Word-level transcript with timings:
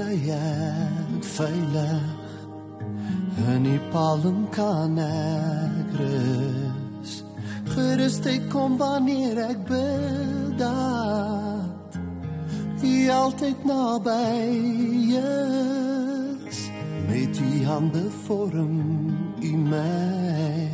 bly 0.00 0.32
ek 0.32 1.24
veilig. 1.36 2.04
In 3.52 3.64
die 3.64 3.80
palm 3.92 4.46
kan 4.52 4.96
ek 5.04 5.92
rus. 6.00 7.12
Gerust 7.74 8.26
ek 8.30 8.48
kom 8.52 8.78
wanneer 8.80 9.40
ek 9.50 9.60
bid. 9.68 10.64
Jy 12.80 13.08
altyd 13.12 13.64
naby 13.68 14.16
is. 15.20 16.58
Met 17.08 17.36
die 17.36 17.64
hande 17.68 18.06
vorm 18.24 18.76
u 19.40 19.52
my 19.56 20.68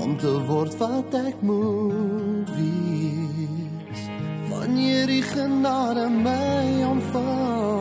om 0.00 0.16
te 0.20 0.34
word 0.48 0.76
wat 0.80 1.16
ek 1.20 1.40
moet 1.44 2.52
wees. 2.56 4.04
Wanneer 4.52 5.08
die 5.08 5.24
genade 5.24 6.08
my 6.12 6.84
omvang, 6.92 7.73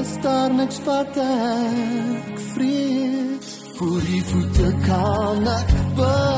is 0.00 0.20
daar 0.22 0.54
niks 0.54 0.78
wat 0.84 1.16
ek 1.16 2.38
vrees. 2.52 3.48
Voor 3.78 4.00
die 4.10 4.22
voete 4.22 4.74
kan 4.86 5.46
ek 5.46 5.72
buig 5.96 6.37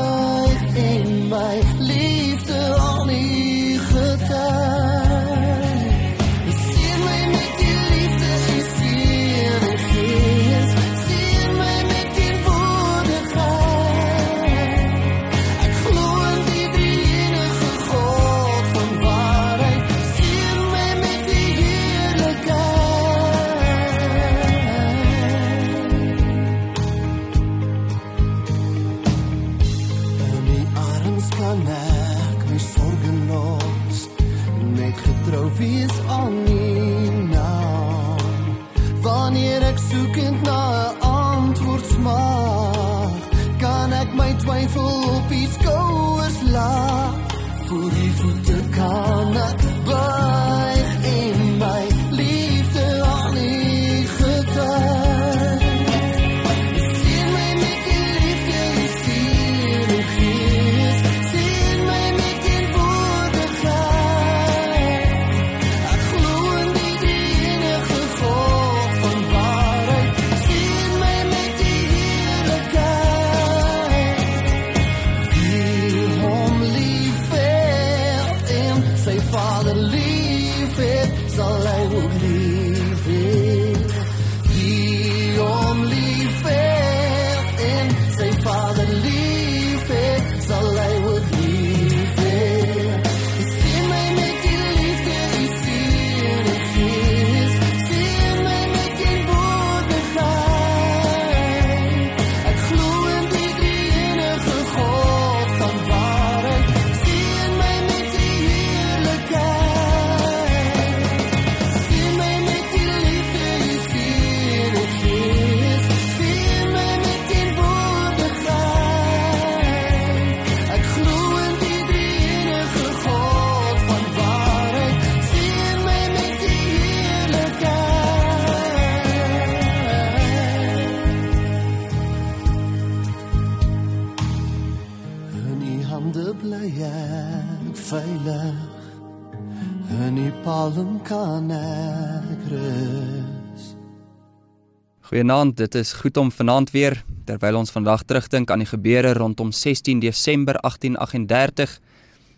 Goeienaand, 145.11 145.57
dit 145.57 145.75
is 145.75 145.89
goed 145.99 146.15
om 146.17 146.29
vanaand 146.31 146.69
weer 146.71 146.93
terwyl 147.27 147.57
ons 147.59 147.73
vandag 147.75 148.05
terugdink 148.07 148.51
aan 148.53 148.61
die 148.63 148.67
gebeure 148.69 149.09
rondom 149.17 149.49
16 149.51 149.99
Desember 149.99 150.55
1838 150.63 151.73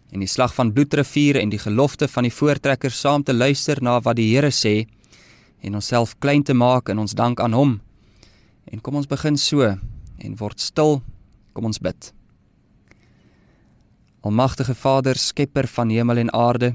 en 0.09 0.23
die 0.23 0.29
slag 0.31 0.55
van 0.57 0.71
Bloedrivier 0.73 1.37
en 1.37 1.53
die 1.53 1.59
gelofte 1.61 2.07
van 2.09 2.25
die 2.25 2.33
voortrekkers 2.33 2.97
saam 2.97 3.21
te 3.21 3.35
luister 3.37 3.77
na 3.77 3.99
wat 4.01 4.17
die 4.17 4.25
Here 4.31 4.49
sê 4.49 4.87
en 5.61 5.77
onsself 5.77 6.15
klein 6.17 6.41
te 6.41 6.57
maak 6.57 6.89
in 6.89 6.97
ons 6.97 7.13
dank 7.13 7.45
aan 7.45 7.53
hom. 7.53 7.77
En 8.65 8.81
kom 8.81 8.97
ons 8.97 9.11
begin 9.13 9.37
so 9.37 9.69
en 9.69 10.35
word 10.41 10.57
stil. 10.57 11.03
Kom 11.53 11.69
ons 11.69 11.77
bid. 11.77 12.09
Almagtige 14.25 14.73
Vader, 14.73 15.13
skepper 15.13 15.69
van 15.69 15.93
hemel 15.93 16.25
en 16.25 16.33
aarde, 16.33 16.73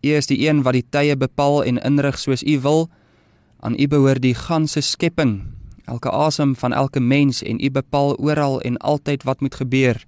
U 0.00 0.16
is 0.16 0.32
die 0.32 0.46
een 0.48 0.64
wat 0.64 0.80
die 0.80 0.86
tye 0.88 1.12
bepaal 1.12 1.60
en 1.68 1.84
inrig 1.84 2.16
soos 2.16 2.40
U 2.40 2.60
wil. 2.64 2.86
Aan 3.64 3.78
U 3.80 3.86
behoort 3.88 4.22
die 4.22 4.36
ganse 4.36 4.82
skepping, 4.84 5.38
elke 5.88 6.12
asem 6.12 6.52
van 6.60 6.72
elke 6.76 7.00
mens 7.00 7.42
en 7.42 7.60
U 7.60 7.70
bepaal 7.72 8.14
oral 8.20 8.60
en 8.60 8.76
altyd 8.76 9.24
wat 9.24 9.40
moet 9.40 9.56
gebeur. 9.56 10.02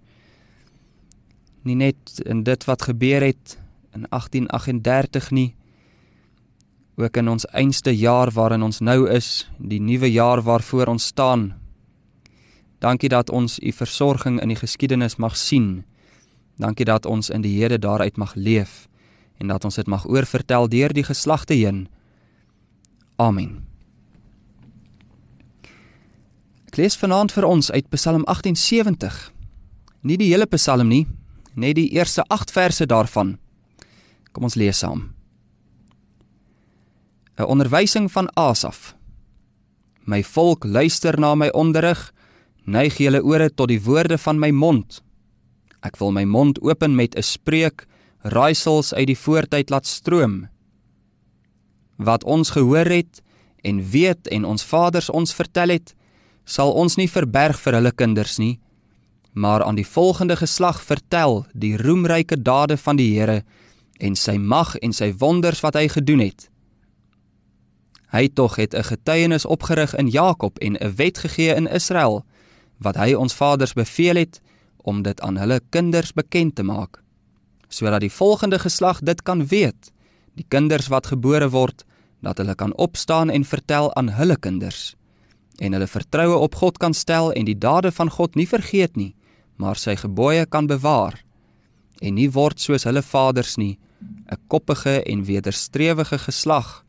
Nie 1.65 1.75
net 1.75 2.21
in 2.25 2.45
dit 2.45 2.69
wat 2.69 2.87
gebeur 2.87 3.25
het 3.25 3.57
in 3.97 4.05
1838 4.13 5.31
nie, 5.31 5.55
ook 6.97 7.17
in 7.17 7.29
ons 7.29 7.49
einste 7.53 7.97
jaar 7.97 8.31
waarin 8.33 8.63
ons 8.63 8.81
nou 8.81 9.09
is, 9.09 9.49
die 9.59 9.81
nuwe 9.81 10.13
jaar 10.13 10.43
waarvoor 10.45 10.93
ons 10.93 11.11
staan. 11.13 11.55
Dankie 12.79 13.09
dat 13.09 13.31
ons 13.31 13.59
U 13.59 13.73
versorging 13.73 14.41
in 14.41 14.53
die 14.53 14.61
geskiedenis 14.61 15.17
mag 15.17 15.37
sien 15.37 15.85
Dankie 16.57 16.87
dat 16.89 17.07
ons 17.07 17.29
in 17.31 17.43
die 17.45 17.53
Here 17.59 17.79
daaruit 17.79 18.17
mag 18.17 18.35
leef 18.35 18.89
en 19.37 19.53
dat 19.53 19.65
ons 19.69 19.77
dit 19.77 19.87
mag 19.87 20.07
oorvertel 20.09 20.69
deur 20.73 20.93
die 20.97 21.05
geslagte 21.05 21.55
heen. 21.55 21.89
Amen. 23.17 23.65
Ek 26.69 26.77
lees 26.77 26.97
vanaand 27.01 27.33
vir 27.33 27.47
ons 27.49 27.71
uit 27.73 27.87
Psalm 27.95 28.27
78. 28.29 29.15
Nie 30.05 30.19
die 30.21 30.29
hele 30.29 30.45
Psalm 30.53 30.91
nie, 30.93 31.07
net 31.57 31.79
die 31.79 31.89
eerste 31.97 32.27
8 32.29 32.53
verse 32.53 32.87
daarvan. 32.87 33.39
Kom 34.37 34.45
ons 34.45 34.59
lees 34.61 34.79
saam. 34.85 35.17
'n 37.39 37.45
Onderwysing 37.45 38.13
van 38.13 38.29
Asaf. 38.37 38.95
My 40.05 40.23
volk 40.23 40.65
luister 40.65 41.21
na 41.21 41.35
my 41.35 41.49
onderrig, 41.49 42.13
neig 42.65 42.97
julle 42.99 43.23
ore 43.23 43.51
tot 43.51 43.69
die 43.69 43.81
woorde 43.81 44.19
van 44.19 44.39
my 44.39 44.51
mond. 44.51 45.03
Ek 45.83 45.97
wil 45.97 46.13
my 46.13 46.25
mond 46.25 46.61
open 46.61 46.97
met 46.97 47.17
'n 47.17 47.23
spreek, 47.23 47.87
raaisels 48.23 48.95
uit 48.95 49.07
die 49.07 49.19
voortyd 49.19 49.71
laat 49.71 49.87
stroom. 49.87 50.49
Wat 51.97 52.25
ons 52.25 52.51
gehoor 52.51 52.87
het 52.87 53.23
en 53.63 53.83
weet 53.91 54.29
en 54.29 54.45
ons 54.45 54.65
vaders 54.65 55.11
ons 55.11 55.35
vertel 55.35 55.69
het, 55.69 55.95
sal 56.45 56.73
ons 56.73 56.97
nie 56.97 57.09
verberg 57.11 57.59
vir 57.61 57.79
hulle 57.79 57.93
kinders 57.93 58.39
nie, 58.39 58.59
maar 59.33 59.65
aan 59.65 59.77
die 59.77 59.87
volgende 59.87 60.37
geslag 60.37 60.83
vertel 60.83 61.45
die 61.53 61.77
roemryke 61.77 62.43
dade 62.43 62.77
van 62.77 62.97
die 62.97 63.11
Here 63.19 63.43
en 63.99 64.17
sy 64.17 64.37
mag 64.37 64.77
en 64.77 64.93
sy 64.93 65.11
wonders 65.19 65.61
wat 65.65 65.75
hy 65.77 65.89
gedoen 65.89 66.23
het. 66.25 66.49
Hy 68.13 68.29
tog 68.29 68.57
het 68.57 68.75
'n 68.75 68.85
getuienis 68.85 69.45
opgerig 69.45 69.95
in 69.95 70.09
Jakob 70.09 70.59
en 70.59 70.77
'n 70.77 70.95
wet 70.97 71.19
gegee 71.19 71.55
in 71.55 71.67
Israel 71.67 72.25
wat 72.79 72.97
hy 72.97 73.15
ons 73.15 73.35
vaders 73.35 73.73
beveel 73.73 74.17
het 74.17 74.41
om 74.77 75.03
dit 75.03 75.21
aan 75.21 75.37
hulle 75.37 75.61
kinders 75.71 76.13
bekend 76.13 76.55
te 76.55 76.63
maak 76.63 77.03
sodat 77.69 78.01
die 78.01 78.13
volgende 78.13 78.59
geslag 78.59 79.01
dit 79.01 79.23
kan 79.23 79.47
weet 79.47 79.93
die 80.37 80.47
kinders 80.49 80.89
wat 80.93 81.11
gebore 81.13 81.49
word 81.51 81.85
dat 82.25 82.39
hulle 82.41 82.55
kan 82.55 82.75
opstaan 82.77 83.31
en 83.31 83.45
vertel 83.45 83.93
aan 83.97 84.13
hulle 84.19 84.37
kinders 84.37 84.95
en 85.59 85.73
hulle 85.73 85.89
vertroue 85.89 86.37
op 86.37 86.55
God 86.61 86.79
kan 86.79 86.95
stel 86.95 87.33
en 87.33 87.49
die 87.49 87.59
dade 87.59 87.93
van 87.93 88.11
God 88.13 88.37
nie 88.37 88.49
vergeet 88.49 88.97
nie 88.97 89.15
maar 89.57 89.81
sy 89.81 89.97
gebooie 89.97 90.47
kan 90.47 90.69
bewaar 90.69 91.23
en 92.01 92.17
nie 92.21 92.29
word 92.33 92.61
soos 92.61 92.85
hulle 92.85 93.03
vaders 93.03 93.57
nie 93.57 93.79
'n 94.31 94.39
koppige 94.49 95.03
en 95.03 95.25
wederstrewige 95.25 96.19
geslag 96.19 96.85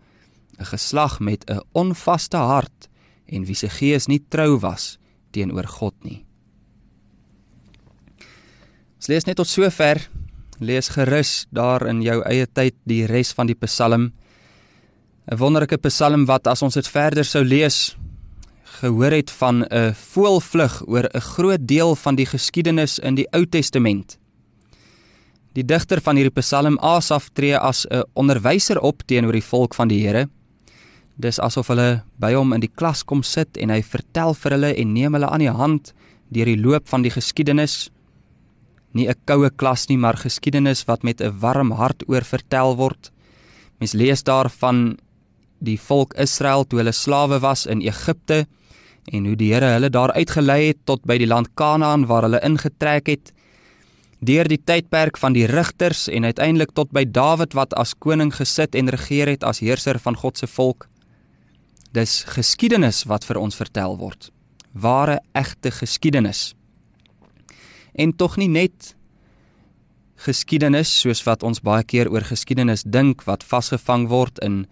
'n 0.60 0.66
geslag 0.66 1.20
met 1.20 1.50
'n 1.50 1.62
onvaste 1.72 2.38
hart 2.38 2.90
en 3.26 3.46
wie 3.46 3.56
se 3.56 3.70
gees 3.70 4.08
nie 4.08 4.24
trou 4.30 4.60
was 4.60 4.98
teenoor 5.32 5.68
God 5.68 5.96
nie. 6.04 6.24
Ons 8.98 9.08
lees 9.08 9.28
net 9.28 9.38
tot 9.38 9.48
sover. 9.48 10.02
Lees 10.59 10.89
gerus 10.89 11.45
daar 11.54 11.86
in 11.88 12.01
jou 12.01 12.21
eie 12.25 12.48
tyd 12.48 12.75
die 12.89 13.06
res 13.06 13.33
van 13.33 13.48
die 13.48 13.56
Psalm. 13.56 14.13
'n 15.31 15.38
Wonderlike 15.38 15.77
Psalm 15.77 16.25
wat 16.25 16.48
as 16.48 16.62
ons 16.62 16.74
dit 16.74 16.88
verder 16.88 17.25
sou 17.25 17.44
lees, 17.44 17.98
gehoor 18.80 19.12
het 19.12 19.31
van 19.31 19.63
'n 19.63 19.94
voelvlug 19.94 20.83
oor 20.88 21.09
'n 21.13 21.21
groot 21.21 21.68
deel 21.68 21.95
van 21.95 22.15
die 22.15 22.25
geskiedenis 22.25 23.00
in 23.00 23.15
die 23.15 23.27
Ou 23.33 23.45
Testament. 23.45 24.18
Die 25.54 25.65
digter 25.65 26.01
van 26.01 26.15
hierdie 26.15 26.42
Psalm 26.42 26.77
Asaf 26.80 27.30
tree 27.33 27.57
as 27.57 27.86
'n 27.89 28.04
onderwyser 28.13 28.80
op 28.81 29.04
teenoor 29.06 29.33
die 29.33 29.50
volk 29.51 29.75
van 29.75 29.88
die 29.88 30.07
Here 30.07 30.30
Dis 31.18 31.39
asof 31.42 31.71
hulle 31.71 32.04
by 32.21 32.36
hom 32.38 32.51
in 32.54 32.62
die 32.62 32.69
klas 32.69 33.01
kom 33.01 33.24
sit 33.25 33.57
en 33.57 33.71
hy 33.74 33.80
vertel 33.81 34.36
vir 34.38 34.54
hulle 34.54 34.69
en 34.77 34.92
neem 34.94 35.15
hulle 35.18 35.30
aan 35.33 35.42
die 35.42 35.54
hand 35.54 35.89
deur 36.30 36.45
die 36.45 36.59
loop 36.62 36.86
van 36.92 37.01
die 37.01 37.09
geskiedenis. 37.09 37.88
Nie 38.98 39.10
'n 39.10 39.22
koue 39.30 39.50
klas 39.50 39.88
nie, 39.88 39.98
maar 39.98 40.18
geskiedenis 40.18 40.86
wat 40.90 41.04
met 41.04 41.22
'n 41.22 41.40
warm 41.40 41.72
hart 41.72 42.04
oor 42.10 42.24
vertel 42.24 42.76
word. 42.76 43.12
Mens 43.80 43.94
lees 43.94 44.24
daarvan 44.24 44.98
die 45.60 45.78
volk 45.78 46.14
Israel 46.14 46.66
toe 46.66 46.80
hulle 46.80 46.92
slawe 46.92 47.40
was 47.40 47.66
in 47.66 47.82
Egipte 47.82 48.48
en 49.06 49.26
hoe 49.26 49.36
die 49.36 49.54
Here 49.54 49.66
hulle 49.66 49.90
daar 49.90 50.14
uitgelei 50.14 50.68
het 50.68 50.78
tot 50.86 51.06
by 51.06 51.18
die 51.18 51.28
land 51.28 51.54
Kanaan 51.56 52.06
waar 52.06 52.28
hulle 52.28 52.42
ingetrek 52.44 53.08
het 53.08 53.32
deur 54.20 54.48
die 54.50 54.58
tydperk 54.58 55.18
van 55.18 55.34
die 55.34 55.46
rigters 55.46 56.08
en 56.08 56.26
uiteindelik 56.26 56.74
tot 56.74 56.92
by 56.92 57.06
Dawid 57.06 57.54
wat 57.54 57.74
as 57.78 57.94
koning 57.94 58.34
gesit 58.34 58.76
en 58.76 58.90
regeer 58.90 59.28
het 59.28 59.44
as 59.44 59.60
heerser 59.60 60.00
van 60.00 60.16
God 60.16 60.38
se 60.38 60.48
volk. 60.48 60.88
Dis 61.94 62.24
geskiedenis 62.26 63.06
wat 63.06 63.26
vir 63.26 63.38
ons 63.38 63.56
vertel 63.56 63.98
word. 63.98 64.32
Ware 64.74 65.20
egte 65.38 65.72
geskiedenis. 65.72 66.56
En 67.98 68.14
tog 68.14 68.38
nie 68.38 68.50
net 68.50 68.94
geskiedenis 70.22 70.90
soos 71.02 71.24
wat 71.26 71.44
ons 71.46 71.62
baie 71.62 71.84
keer 71.86 72.10
oor 72.10 72.26
geskiedenis 72.26 72.84
dink 72.86 73.24
wat 73.28 73.46
vasgevang 73.46 74.08
word 74.10 74.40
in 74.46 74.66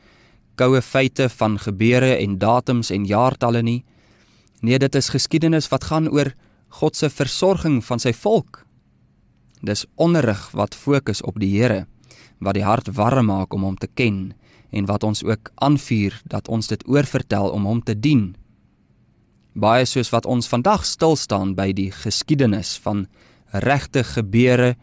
koue 0.57 0.81
feite 0.81 1.27
van 1.29 1.57
gebeure 1.61 2.15
en 2.17 2.37
datums 2.41 2.91
en 2.93 3.05
jaartalle 3.05 3.61
nie. 3.61 3.81
Nee, 4.61 4.79
dit 4.79 4.95
is 4.95 5.11
geskiedenis 5.13 5.69
wat 5.69 5.89
gaan 5.91 6.09
oor 6.09 6.31
God 6.79 6.95
se 6.95 7.09
versorging 7.09 7.81
van 7.85 8.01
sy 8.01 8.13
volk. 8.13 8.63
Dis 9.61 9.85
onderrig 9.95 10.49
wat 10.53 10.75
fokus 10.75 11.21
op 11.21 11.39
die 11.41 11.51
Here 11.57 11.85
wat 12.43 12.57
die 12.57 12.65
hart 12.65 12.89
warm 12.95 13.29
maak 13.31 13.53
om 13.55 13.63
hom 13.63 13.77
te 13.79 13.87
ken 13.87 14.33
en 14.75 14.87
wat 14.89 15.03
ons 15.07 15.23
ook 15.23 15.51
aanvuur 15.63 16.17
dat 16.31 16.49
ons 16.51 16.67
dit 16.67 16.81
oorvertel 16.87 17.49
om 17.55 17.65
hom 17.65 17.81
te 17.83 17.95
dien. 17.99 18.35
Baie 19.55 19.85
soos 19.87 20.09
wat 20.11 20.25
ons 20.27 20.49
vandag 20.51 20.81
stil 20.83 21.13
staan 21.15 21.53
by 21.55 21.69
die 21.71 21.87
geskiedenis 21.95 22.73
van 22.83 23.05
regte 23.63 24.01
gebeure 24.03 24.73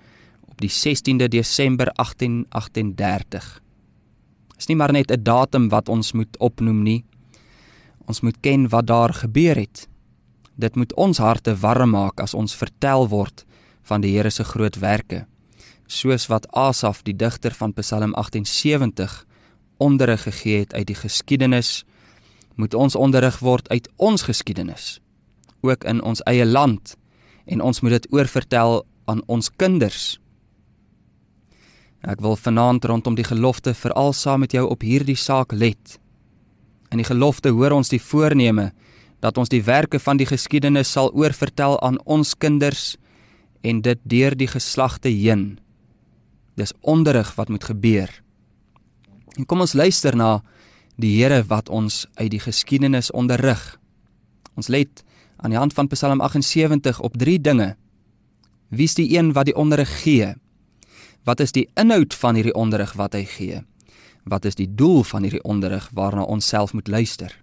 op 0.48 0.62
die 0.64 0.70
16de 0.72 1.28
Desember 1.28 1.90
1838. 2.00 3.48
Is 4.56 4.70
nie 4.70 4.76
maar 4.80 4.92
net 4.96 5.12
'n 5.12 5.22
datum 5.22 5.68
wat 5.68 5.88
ons 5.88 6.12
moet 6.12 6.38
opnoem 6.38 6.82
nie. 6.82 7.04
Ons 8.08 8.20
moet 8.20 8.40
ken 8.40 8.68
wat 8.68 8.86
daar 8.86 9.12
gebeur 9.12 9.56
het. 9.56 9.88
Dit 10.56 10.76
moet 10.76 10.94
ons 10.94 11.18
harte 11.18 11.54
warm 11.56 11.90
maak 11.90 12.20
as 12.20 12.34
ons 12.34 12.56
vertel 12.56 13.08
word 13.08 13.44
van 13.82 14.00
die 14.00 14.16
Here 14.16 14.30
se 14.30 14.44
groot 14.44 14.78
werke. 14.78 15.26
Soos 15.86 16.26
wat 16.26 16.48
Asaf 16.54 17.02
die 17.02 17.16
digter 17.16 17.52
van 17.52 17.74
Psalm 17.74 18.14
78 18.14 19.26
onderrig 19.76 20.22
gegee 20.22 20.58
het 20.58 20.74
uit 20.74 20.86
die 20.86 20.96
geskiedenis, 20.96 21.84
moet 22.54 22.74
ons 22.74 22.96
onderrig 22.96 23.38
word 23.38 23.68
uit 23.68 23.88
ons 23.96 24.22
geskiedenis, 24.22 25.00
ook 25.60 25.84
in 25.84 26.02
ons 26.02 26.22
eie 26.26 26.46
land 26.46 26.96
en 27.46 27.60
ons 27.60 27.80
moet 27.80 27.96
dit 27.98 28.12
oorvertel 28.12 28.82
aan 29.10 29.22
ons 29.26 29.50
kinders. 29.56 30.18
Ek 32.02 32.20
wil 32.22 32.36
vanaand 32.36 32.84
rondom 32.84 33.14
die 33.14 33.26
gelofte 33.26 33.74
veral 33.74 34.12
saam 34.12 34.42
met 34.42 34.54
jou 34.54 34.64
op 34.68 34.82
hierdie 34.82 35.18
saak 35.18 35.52
let. 35.52 35.98
In 36.90 36.98
die 36.98 37.06
gelofte 37.06 37.52
hoor 37.54 37.76
ons 37.76 37.92
die 37.92 38.02
voorneme 38.02 38.72
dat 39.22 39.38
ons 39.38 39.52
die 39.52 39.62
werke 39.62 40.00
van 40.02 40.18
die 40.18 40.26
geskiedenis 40.26 40.90
sal 40.90 41.12
oorvertel 41.14 41.78
aan 41.80 42.00
ons 42.10 42.34
kinders 42.34 42.96
en 43.62 43.82
dit 43.86 44.00
deur 44.02 44.34
die 44.34 44.50
geslagte 44.50 45.12
heen. 45.14 45.60
Dis 46.58 46.74
onderrig 46.82 47.30
wat 47.38 47.48
moet 47.48 47.64
gebeur. 47.64 48.10
En 49.38 49.46
kom 49.46 49.62
ons 49.62 49.76
luister 49.78 50.16
na 50.18 50.42
die 50.96 51.14
Here 51.16 51.42
wat 51.48 51.68
ons 51.68 52.06
uit 52.14 52.30
die 52.30 52.42
geskiedenis 52.42 53.10
onderrig. 53.10 53.78
Ons 54.56 54.68
let 54.68 55.04
aan 55.36 55.50
die 55.50 55.58
hand 55.58 55.72
van 55.72 55.88
Psalm 55.88 56.20
78 56.20 57.00
op 57.00 57.16
drie 57.16 57.40
dinge. 57.40 57.74
Wie 58.68 58.84
is 58.84 58.94
die 58.94 59.08
een 59.16 59.32
wat 59.32 59.48
die 59.48 59.56
onderrig 59.56 59.90
gee? 60.02 60.34
Wat 61.24 61.40
is 61.40 61.52
die 61.52 61.68
inhoud 61.78 62.14
van 62.14 62.34
hierdie 62.34 62.54
onderrig 62.54 62.92
wat 62.98 63.14
hy 63.14 63.24
gee? 63.24 63.62
Wat 64.24 64.44
is 64.44 64.54
die 64.58 64.68
doel 64.68 65.02
van 65.02 65.22
hierdie 65.22 65.42
onderrig 65.42 65.88
waarna 65.94 66.22
ons 66.22 66.46
self 66.46 66.72
moet 66.72 66.88
luister? 66.88 67.34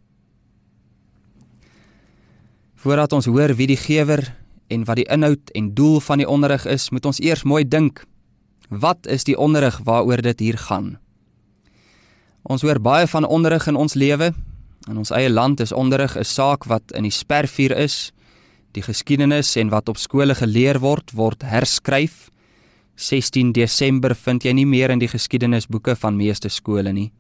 Voordat 2.80 3.14
ons 3.14 3.28
hoor 3.28 3.56
wie 3.60 3.68
die 3.68 3.80
gewer 3.80 4.24
en 4.72 4.86
wat 4.88 5.02
die 5.02 5.08
inhoud 5.12 5.52
en 5.58 5.74
doel 5.76 6.00
van 6.00 6.22
die 6.22 6.28
onderrig 6.30 6.66
is, 6.66 6.90
moet 6.90 7.06
ons 7.06 7.20
eers 7.20 7.44
mooi 7.44 7.66
dink. 7.68 8.06
Wat 8.70 9.08
is 9.08 9.26
die 9.28 9.36
onderrig 9.36 9.82
waaroor 9.84 10.22
dit 10.22 10.40
hier 10.40 10.58
gaan? 10.58 11.00
Ons 12.44 12.62
hoor 12.64 12.80
baie 12.80 13.08
van 13.08 13.28
onderrig 13.28 13.68
in 13.68 13.76
ons 13.76 13.94
lewe. 13.94 14.32
In 14.88 14.98
ons 14.98 15.12
eie 15.12 15.30
land 15.30 15.60
is 15.60 15.72
onderrig 15.76 16.16
'n 16.18 16.24
saak 16.24 16.66
wat 16.66 16.92
in 16.92 17.04
die 17.04 17.12
spervuur 17.12 17.72
is. 17.78 18.12
Die 18.72 18.82
geskiedenis 18.82 19.56
en 19.56 19.70
wat 19.70 19.90
op 19.90 19.98
skole 19.98 20.36
geleer 20.36 20.80
word, 20.80 21.12
word 21.12 21.42
herskryf. 21.42 22.30
16 22.96 23.52
Desember 23.52 24.16
vind 24.16 24.44
jy 24.44 24.52
nie 24.52 24.66
meer 24.66 24.90
in 24.90 25.00
die 25.00 25.08
geskiedenisboeke 25.08 25.96
van 25.96 26.16
meeste 26.16 26.50
skole 26.50 26.94
nie. 26.94 27.12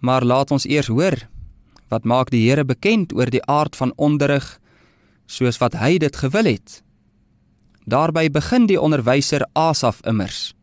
Maar 0.00 0.24
laat 0.24 0.50
ons 0.50 0.66
eers 0.66 0.86
hoor 0.86 1.28
wat 1.88 2.04
maak 2.04 2.30
die 2.30 2.48
Here 2.48 2.64
bekend 2.64 3.12
oor 3.12 3.30
die 3.30 3.44
aard 3.46 3.76
van 3.76 3.92
onderrig 3.96 4.60
soos 5.26 5.58
wat 5.58 5.74
hy 5.74 5.98
dit 5.98 6.16
gewil 6.16 6.44
het. 6.44 6.82
Daarby 7.86 8.30
begin 8.30 8.66
die 8.66 8.80
onderwyser 8.80 9.46
Asaf 9.52 10.00
immers. 10.06 10.54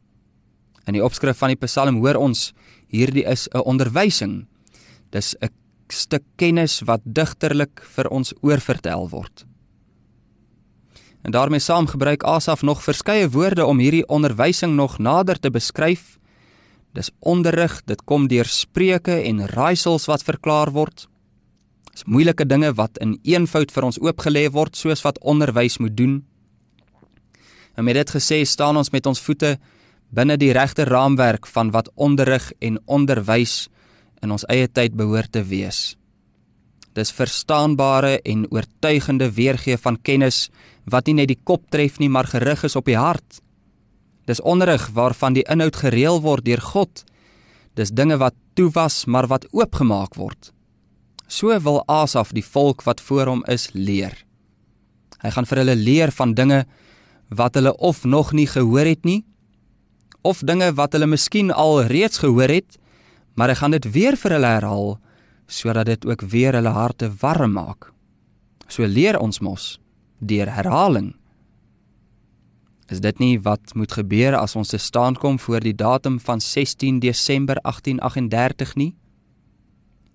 In 0.88 0.94
die 0.94 1.04
opskrif 1.04 1.38
van 1.38 1.52
die 1.52 1.60
Psalm 1.60 2.00
hoor 2.00 2.16
ons 2.16 2.54
hierdie 2.88 3.26
is 3.26 3.48
'n 3.54 3.64
onderwysing. 3.64 4.48
Dis 5.12 5.36
'n 5.42 5.50
stuk 5.88 6.24
kennis 6.36 6.82
wat 6.86 7.02
digterlik 7.04 7.82
vir 7.96 8.10
ons 8.10 8.34
oorvertel 8.42 9.10
word. 9.10 9.46
En 11.22 11.32
daarmee 11.32 11.60
saam 11.60 11.88
gebruik 11.88 12.24
Asaf 12.24 12.62
nog 12.62 12.84
verskeie 12.84 13.30
woorde 13.30 13.66
om 13.66 13.80
hierdie 13.80 14.08
onderwysing 14.08 14.76
nog 14.76 14.98
nader 14.98 15.40
te 15.40 15.52
beskryf. 15.52 16.18
Dis 16.94 17.10
onderrig, 17.20 17.82
dit 17.86 18.04
kom 18.04 18.28
deur 18.28 18.46
spreuke 18.46 19.22
en 19.22 19.48
raaisels 19.48 20.06
wat 20.06 20.24
verklaar 20.24 20.72
word. 20.72 21.08
Dis 21.92 22.06
moeilike 22.06 22.46
dinge 22.46 22.74
wat 22.74 22.98
in 22.98 23.20
eenvoud 23.24 23.72
vir 23.72 23.84
ons 23.84 24.00
oopgelê 24.00 24.48
word 24.54 24.78
soos 24.78 25.02
wat 25.02 25.20
onderwys 25.20 25.78
moet 25.78 25.98
doen. 25.98 26.26
En 27.76 27.84
met 27.84 27.94
dit 27.94 28.12
gesê 28.16 28.44
staan 28.46 28.78
ons 28.78 28.90
met 28.90 29.06
ons 29.06 29.22
voete 29.22 29.58
binne 30.10 30.38
die 30.40 30.54
regte 30.56 30.86
raamwerk 30.88 31.48
van 31.48 31.72
wat 31.72 31.90
onderrig 31.96 32.52
en 32.60 32.80
onderwys 32.86 33.68
in 34.24 34.32
ons 34.32 34.46
eie 34.50 34.68
tyd 34.68 34.96
behoort 34.98 35.32
te 35.32 35.44
wees. 35.44 35.98
Dis 36.98 37.14
verstaanbare 37.14 38.18
en 38.26 38.48
oortuigende 38.50 39.30
weergee 39.32 39.78
van 39.78 40.00
kennis 40.02 40.48
wat 40.90 41.08
nie 41.08 41.20
net 41.20 41.30
die 41.30 41.42
kop 41.44 41.68
tref 41.70 42.00
nie, 42.00 42.10
maar 42.10 42.26
gerig 42.26 42.64
is 42.66 42.76
op 42.76 42.88
die 42.88 42.98
hart. 42.98 43.42
Dis 44.26 44.42
onderrig 44.42 44.90
waarvan 44.96 45.38
die 45.38 45.46
inhoud 45.46 45.76
gereël 45.76 46.22
word 46.24 46.46
deur 46.46 46.62
God. 46.62 47.04
Dis 47.76 47.94
dinge 47.94 48.18
wat 48.18 48.36
toe 48.56 48.72
was, 48.74 49.06
maar 49.06 49.28
wat 49.28 49.46
oopgemaak 49.54 50.18
word. 50.18 50.52
So 51.28 51.54
wil 51.60 51.84
Asaf 51.86 52.32
die 52.34 52.46
volk 52.46 52.82
wat 52.88 53.04
voor 53.04 53.28
hom 53.28 53.44
is 53.52 53.70
leer. 53.76 54.16
Hy 55.22 55.30
gaan 55.36 55.46
vir 55.46 55.62
hulle 55.62 55.76
leer 55.76 56.12
van 56.16 56.34
dinge 56.34 56.64
wat 57.30 57.60
hulle 57.60 57.76
of 57.78 58.06
nog 58.06 58.32
nie 58.34 58.48
gehoor 58.48 58.88
het 58.88 59.06
nie 59.06 59.22
of 60.22 60.40
dinge 60.40 60.74
wat 60.74 60.94
hulle 60.94 61.08
miskien 61.08 61.52
al 61.52 61.84
reeds 61.84 62.18
gehoor 62.18 62.50
het, 62.50 62.78
maar 63.36 63.50
hy 63.50 63.56
gaan 63.56 63.72
dit 63.72 63.92
weer 63.92 64.18
vir 64.18 64.32
hulle 64.32 64.54
herhaal 64.58 64.98
sodat 65.48 65.86
dit 65.86 66.06
ook 66.06 66.22
weer 66.22 66.54
hulle 66.54 66.74
harte 66.76 67.08
warm 67.22 67.54
maak. 67.56 67.94
So 68.68 68.84
leer 68.84 69.20
ons 69.20 69.40
mos 69.40 69.78
deur 70.20 70.50
herhaling. 70.52 71.14
Is 72.92 73.00
dit 73.04 73.20
nie 73.20 73.36
wat 73.44 73.74
moet 73.76 73.92
gebeur 73.92 74.36
as 74.40 74.56
ons 74.56 74.72
te 74.72 74.80
staan 74.80 75.16
kom 75.16 75.40
voor 75.40 75.64
die 75.64 75.76
datum 75.76 76.20
van 76.20 76.42
16 76.42 77.00
Desember 77.00 77.60
1838 77.64 78.76
nie? 78.76 78.96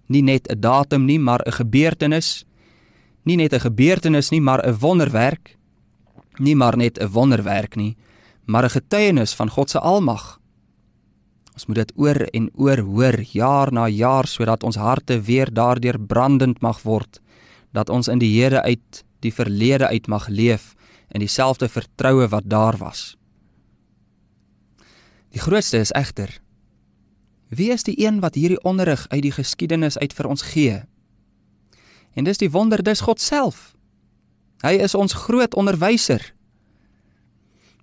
Nie 0.09 0.23
net 0.23 0.49
'n 0.49 0.61
datum 0.61 1.05
nie, 1.05 1.19
maar 1.19 1.41
'n 1.47 1.53
gebeurtenis. 1.53 2.45
Nie 3.25 3.37
net 3.37 3.53
'n 3.53 3.61
gebeurtenis 3.61 4.31
nie, 4.31 4.41
maar 4.41 4.67
'n 4.67 4.79
wonderwerk. 4.79 5.57
Nie 6.39 6.57
maar 6.57 6.77
net 6.77 6.99
'n 6.99 7.09
wonderwerk 7.09 7.77
nie, 7.77 7.97
maar 8.45 8.65
'n 8.65 8.71
getuienis 8.71 9.35
van 9.35 9.51
God 9.51 9.71
se 9.71 9.79
almag. 9.79 10.41
Ons 11.53 11.67
moet 11.67 11.77
dit 11.77 11.93
oor 11.97 12.21
en 12.21 12.51
oor 12.55 12.79
hoor 12.79 13.21
jaar 13.21 13.73
na 13.73 13.89
jaar 13.89 14.27
sodat 14.27 14.63
ons 14.63 14.77
harte 14.77 15.21
weer 15.21 15.53
daardeur 15.53 16.01
brandend 16.01 16.61
mag 16.61 16.83
word 16.83 17.21
dat 17.73 17.89
ons 17.89 18.09
in 18.09 18.19
die 18.19 18.43
Here 18.43 18.63
uit 18.63 19.05
die 19.21 19.35
verlede 19.35 19.87
uit 19.87 20.07
mag 20.07 20.29
leef 20.29 20.75
in 21.09 21.21
dieselfde 21.21 21.69
vertroue 21.69 22.29
wat 22.29 22.43
daar 22.45 22.77
was. 22.77 23.17
Die 25.29 25.41
grootste 25.41 25.79
is 25.79 25.93
egter 25.93 26.41
wie 27.53 27.71
is 27.73 27.83
die 27.85 28.01
een 28.01 28.21
wat 28.21 28.35
hierdie 28.35 28.63
onderrig 28.65 29.05
uit 29.09 29.23
die 29.23 29.33
geskiedenis 29.33 29.99
uit 29.99 30.13
vir 30.17 30.27
ons 30.27 30.43
gee? 30.43 30.79
En 32.17 32.25
dis 32.25 32.41
die 32.41 32.51
wonder 32.51 32.81
dis 32.83 33.05
God 33.05 33.21
self. 33.21 33.75
Hy 34.65 34.79
is 34.81 34.95
ons 34.95 35.13
groot 35.27 35.55
onderwyser. 35.55 36.33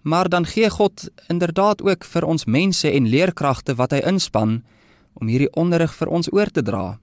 Maar 0.02 0.30
dan 0.30 0.46
gee 0.46 0.70
God 0.70 1.10
inderdaad 1.28 1.82
ook 1.82 2.04
vir 2.04 2.26
ons 2.26 2.46
mense 2.46 2.92
en 2.92 3.08
leerkragte 3.08 3.76
wat 3.76 3.92
hy 3.92 4.00
inspann 4.08 4.62
om 5.14 5.28
hierdie 5.28 5.52
onderrig 5.60 5.94
vir 5.96 6.08
ons 6.08 6.32
oor 6.32 6.52
te 6.52 6.64
dra. 6.64 7.00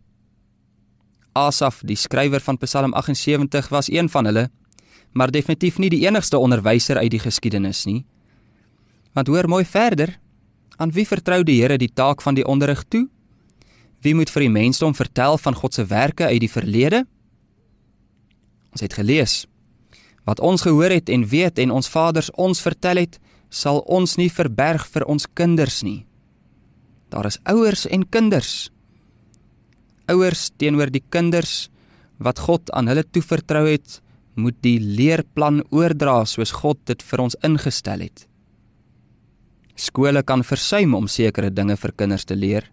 Asaf, 1.37 1.83
die 1.85 1.97
skrywer 1.97 2.41
van 2.41 2.57
Psalm 2.59 2.95
78, 2.97 3.69
was 3.69 3.91
een 3.93 4.09
van 4.09 4.25
hulle, 4.25 4.47
maar 5.13 5.31
definitief 5.31 5.79
nie 5.79 5.91
die 5.93 6.07
enigste 6.07 6.39
onderwyser 6.39 6.97
uit 6.97 7.11
die 7.13 7.21
geskiedenis 7.21 7.85
nie. 7.85 8.05
Want 9.13 9.29
hoor 9.29 9.49
mooi 9.49 9.65
verder, 9.65 10.17
aan 10.77 10.93
wie 10.93 11.07
vertrou 11.09 11.43
die 11.45 11.61
Here 11.61 11.77
die 11.79 11.93
taak 11.93 12.23
van 12.23 12.37
die 12.37 12.45
onderrig 12.45 12.85
toe? 12.89 13.07
Wie 14.01 14.15
moet 14.15 14.31
vir 14.31 14.47
die 14.47 14.53
mensdom 14.53 14.95
vertel 14.95 15.39
van 15.39 15.55
God 15.55 15.75
se 15.75 15.85
werke 15.85 16.25
uit 16.25 16.41
die 16.41 16.53
verlede? 16.53 17.05
Ons 18.73 18.85
het 18.85 18.97
gelees 18.97 19.45
Wat 20.27 20.43
ons 20.43 20.65
gehoor 20.67 20.91
het 20.91 21.09
en 21.09 21.25
weet 21.31 21.61
en 21.63 21.71
ons 21.71 21.89
vaders 21.89 22.33
ons 22.35 22.61
vertel 22.61 23.05
het, 23.05 23.21
sal 23.49 23.79
ons 23.87 24.17
nie 24.19 24.31
verberg 24.33 24.87
vir 24.91 25.07
ons 25.07 25.29
kinders 25.39 25.83
nie. 25.87 26.03
Daar 27.15 27.29
is 27.31 27.39
ouers 27.47 27.87
en 27.87 28.03
kinders. 28.11 28.71
Ouers 30.11 30.51
teenoor 30.59 30.91
die 30.91 31.05
kinders 31.15 31.69
wat 32.19 32.41
God 32.43 32.73
aan 32.75 32.91
hulle 32.91 33.05
toevertrou 33.05 33.67
het, 33.69 34.01
moet 34.35 34.57
die 34.65 34.79
leerplan 34.81 35.63
oordra 35.71 36.25
soos 36.27 36.53
God 36.61 36.81
dit 36.91 37.03
vir 37.07 37.23
ons 37.23 37.39
ingestel 37.47 38.03
het. 38.05 38.27
Skole 39.77 40.23
kan 40.25 40.43
versuim 40.45 40.95
om 40.97 41.07
sekere 41.09 41.53
dinge 41.53 41.77
vir 41.77 41.93
kinders 41.93 42.25
te 42.25 42.37
leer. 42.37 42.67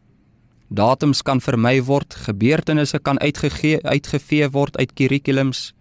Datums 0.74 1.22
kan 1.22 1.44
vermy 1.44 1.78
word, 1.86 2.16
gebeurtenisse 2.26 3.00
kan 3.00 3.20
uitgegee 3.20 3.84
uitgevee 3.84 4.50
word 4.50 4.80
uit 4.80 4.96
kurrikulums 4.98 5.74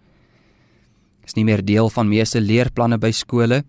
is 1.23 1.35
nie 1.37 1.45
meer 1.47 1.63
deel 1.65 1.89
van 1.89 2.09
meeste 2.09 2.41
leerplanne 2.41 2.99
by 2.99 3.11
skole 3.11 3.63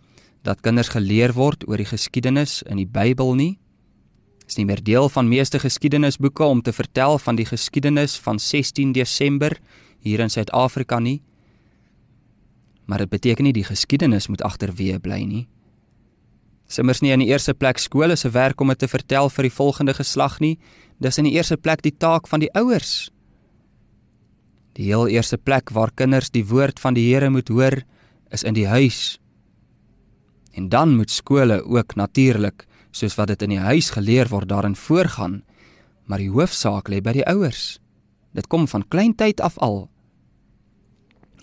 dat 0.45 0.61
kinders 0.61 0.93
geleer 0.93 1.33
word 1.33 1.65
oor 1.69 1.81
die 1.81 1.89
geskiedenis 1.89 2.63
in 2.69 2.77
die 2.83 2.89
Bybel 2.89 3.35
nie. 3.39 3.55
Is 4.45 4.59
nie 4.59 4.67
meer 4.69 4.83
deel 4.85 5.09
van 5.09 5.31
meeste 5.31 5.59
geskiedenisboeke 5.63 6.45
om 6.45 6.61
te 6.63 6.73
vertel 6.73 7.19
van 7.19 7.39
die 7.39 7.47
geskiedenis 7.49 8.19
van 8.21 8.39
16 8.39 8.93
Desember 8.93 9.57
hier 10.05 10.21
in 10.21 10.31
Suid-Afrika 10.31 10.99
nie. 11.01 11.23
Maar 12.85 13.07
dit 13.07 13.15
beteken 13.15 13.49
nie 13.49 13.55
die 13.57 13.65
geskiedenis 13.65 14.29
moet 14.29 14.45
agterweë 14.45 15.01
bly 15.01 15.23
nie. 15.25 15.47
Simmers 16.69 17.01
nie 17.01 17.13
in 17.13 17.23
die 17.25 17.31
eerste 17.31 17.55
plek 17.55 17.79
skole 17.81 18.17
se 18.17 18.29
werk 18.33 18.61
om 18.61 18.69
dit 18.73 18.79
te 18.85 18.89
vertel 18.89 19.31
vir 19.31 19.49
die 19.49 19.57
volgende 19.57 19.95
geslag 19.97 20.41
nie. 20.45 20.59
Dis 21.01 21.19
in 21.21 21.29
die 21.29 21.37
eerste 21.37 21.57
plek 21.57 21.81
die 21.85 21.95
taak 21.97 22.29
van 22.29 22.45
die 22.45 22.53
ouers 22.53 23.14
Die 24.75 24.89
heel 24.91 25.07
eerste 25.09 25.39
plek 25.39 25.71
waar 25.71 25.93
kinders 25.95 26.33
die 26.35 26.47
woord 26.47 26.81
van 26.83 26.97
die 26.97 27.07
Here 27.07 27.31
moet 27.31 27.49
hoor, 27.49 27.83
is 28.35 28.43
in 28.43 28.57
die 28.57 28.67
huis. 28.67 29.21
En 30.55 30.69
dan 30.69 30.97
moet 30.97 31.11
skole 31.11 31.63
ook 31.63 31.95
natuurlik, 31.95 32.67
soos 32.91 33.15
wat 33.15 33.31
dit 33.31 33.43
in 33.43 33.55
die 33.55 33.63
huis 33.63 33.91
geleer 33.95 34.31
word, 34.31 34.49
daarin 34.51 34.77
voorgaan, 34.77 35.43
maar 36.07 36.19
die 36.19 36.31
hoofsaak 36.31 36.91
lê 36.91 37.01
by 37.03 37.15
die 37.15 37.27
ouers. 37.31 37.79
Dit 38.35 38.51
kom 38.51 38.67
van 38.71 38.87
kleintyd 38.91 39.41
af 39.41 39.59
al. 39.63 39.87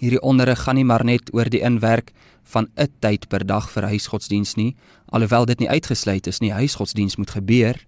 Hierdie 0.02 0.22
onderrig 0.22 0.64
gaan 0.66 0.76
nie 0.76 0.88
maar 0.88 1.06
net 1.06 1.32
oor 1.34 1.48
die 1.48 1.64
inwerk 1.64 2.12
van 2.44 2.68
'n 2.76 2.90
tyd 3.00 3.30
per 3.30 3.46
dag 3.46 3.70
vir 3.72 3.84
huisgodsdiens 3.84 4.56
nie, 4.56 4.76
alhoewel 5.06 5.46
dit 5.46 5.60
nie 5.60 5.70
uitgesluit 5.70 6.28
is 6.28 6.40
nie, 6.40 6.52
huisgodsdiens 6.52 7.16
moet 7.16 7.32
gebeur. 7.32 7.86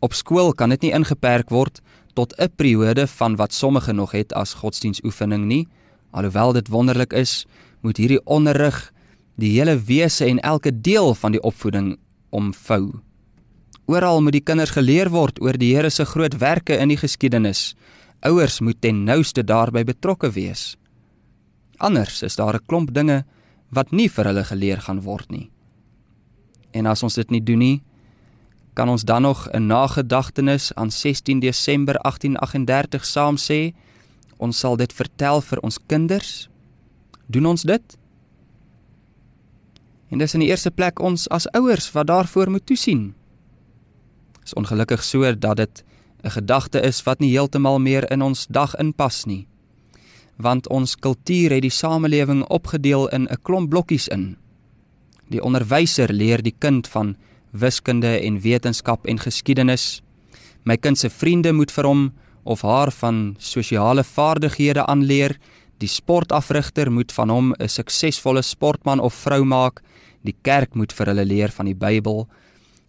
Op 0.00 0.12
skool 0.12 0.52
kan 0.52 0.68
dit 0.68 0.82
nie 0.82 0.92
ingeperk 0.92 1.50
word 1.50 1.80
tot 2.12 2.34
'n 2.38 2.50
periode 2.56 3.06
van 3.06 3.36
wat 3.36 3.52
sommige 3.52 3.92
nog 3.92 4.12
het 4.12 4.32
as 4.32 4.54
godsdienstoefening 4.54 5.44
nie. 5.44 5.68
Alhoewel 6.10 6.52
dit 6.52 6.68
wonderlik 6.68 7.12
is, 7.12 7.46
moet 7.80 7.96
hierdie 7.96 8.24
onderrig 8.24 8.92
die 9.36 9.58
hele 9.58 9.78
wese 9.78 10.24
en 10.24 10.40
elke 10.40 10.80
deel 10.80 11.14
van 11.14 11.32
die 11.32 11.42
opvoeding 11.42 11.98
omvou. 12.30 12.92
Oral 13.84 14.22
moet 14.22 14.32
die 14.32 14.44
kinders 14.44 14.70
geleer 14.70 15.10
word 15.10 15.40
oor 15.42 15.56
die 15.58 15.74
Here 15.74 15.90
se 15.90 16.04
groot 16.04 16.38
werke 16.38 16.76
in 16.78 16.88
die 16.88 16.96
geskiedenis. 16.96 17.74
Ouers 18.20 18.60
moet 18.60 18.80
ten 18.80 19.04
nouste 19.04 19.44
daarbey 19.44 19.84
betrokke 19.84 20.30
wees. 20.30 20.76
Anders 21.76 22.22
is 22.22 22.36
daar 22.36 22.54
'n 22.54 22.66
klomp 22.66 22.94
dinge 22.94 23.24
wat 23.70 23.90
nie 23.90 24.08
vir 24.08 24.24
hulle 24.24 24.44
geleer 24.44 24.80
gaan 24.80 25.00
word 25.00 25.30
nie. 25.30 25.50
En 26.72 26.86
as 26.86 27.02
ons 27.02 27.14
dit 27.14 27.30
nie 27.30 27.42
doen 27.42 27.58
nie, 27.58 27.82
kan 28.72 28.88
ons 28.88 29.04
dan 29.04 29.22
nog 29.22 29.48
'n 29.50 29.66
nagedagtenis 29.66 30.74
aan 30.74 30.90
16 30.90 31.38
Desember 31.38 31.96
1838 31.98 33.04
saam 33.04 33.36
sê 33.36 33.72
ons 34.36 34.58
sal 34.58 34.76
dit 34.76 34.92
vertel 34.92 35.40
vir 35.40 35.60
ons 35.60 35.78
kinders? 35.86 36.48
Doen 37.26 37.46
ons 37.46 37.62
dit? 37.62 37.98
En 40.08 40.18
dis 40.18 40.34
in 40.34 40.40
die 40.40 40.48
eerste 40.48 40.70
plek 40.70 41.00
ons 41.00 41.28
as 41.28 41.50
ouers 41.50 41.92
wat 41.92 42.06
daarvoor 42.06 42.50
moet 42.50 42.66
toesien. 42.66 43.14
Is 44.44 44.54
ongelukkig 44.54 45.04
so 45.04 45.38
dat 45.38 45.56
dit 45.56 45.84
'n 46.22 46.30
gedagte 46.30 46.80
is 46.80 47.02
wat 47.02 47.18
nie 47.18 47.30
heeltemal 47.30 47.78
meer 47.78 48.10
in 48.10 48.22
ons 48.22 48.46
dag 48.46 48.74
inpas 48.74 49.24
nie. 49.24 49.46
Want 50.36 50.68
ons 50.68 50.96
kultuur 50.96 51.50
het 51.50 51.62
die 51.62 51.70
samelewing 51.70 52.44
opgedeel 52.44 53.08
in 53.08 53.28
'n 53.30 53.42
klomp 53.42 53.70
blokkies 53.70 54.08
in. 54.08 54.36
Die 55.28 55.42
onderwyser 55.42 56.12
leer 56.12 56.42
die 56.42 56.54
kind 56.58 56.88
van 56.88 57.16
wiskunde 57.52 58.18
en 58.20 58.40
wetenskap 58.40 59.06
en 59.06 59.18
geskiedenis. 59.18 60.02
My 60.64 60.76
kind 60.76 60.98
se 60.98 61.10
vriende 61.10 61.52
moet 61.52 61.72
vir 61.72 61.86
hom 61.86 62.02
of 62.42 62.62
haar 62.62 62.90
van 62.92 63.34
sosiale 63.38 64.04
vaardighede 64.04 64.86
aanleer. 64.86 65.36
Die 65.78 65.88
sportafrigter 65.88 66.90
moet 66.92 67.12
van 67.12 67.28
hom 67.28 67.52
'n 67.52 67.68
suksesvolle 67.68 68.42
sportman 68.42 69.00
of 69.00 69.14
vrou 69.14 69.44
maak. 69.44 69.82
Die 70.22 70.36
kerk 70.42 70.74
moet 70.74 70.92
vir 70.92 71.06
hulle 71.06 71.24
leer 71.24 71.50
van 71.50 71.66
die 71.66 71.74
Bybel. 71.74 72.28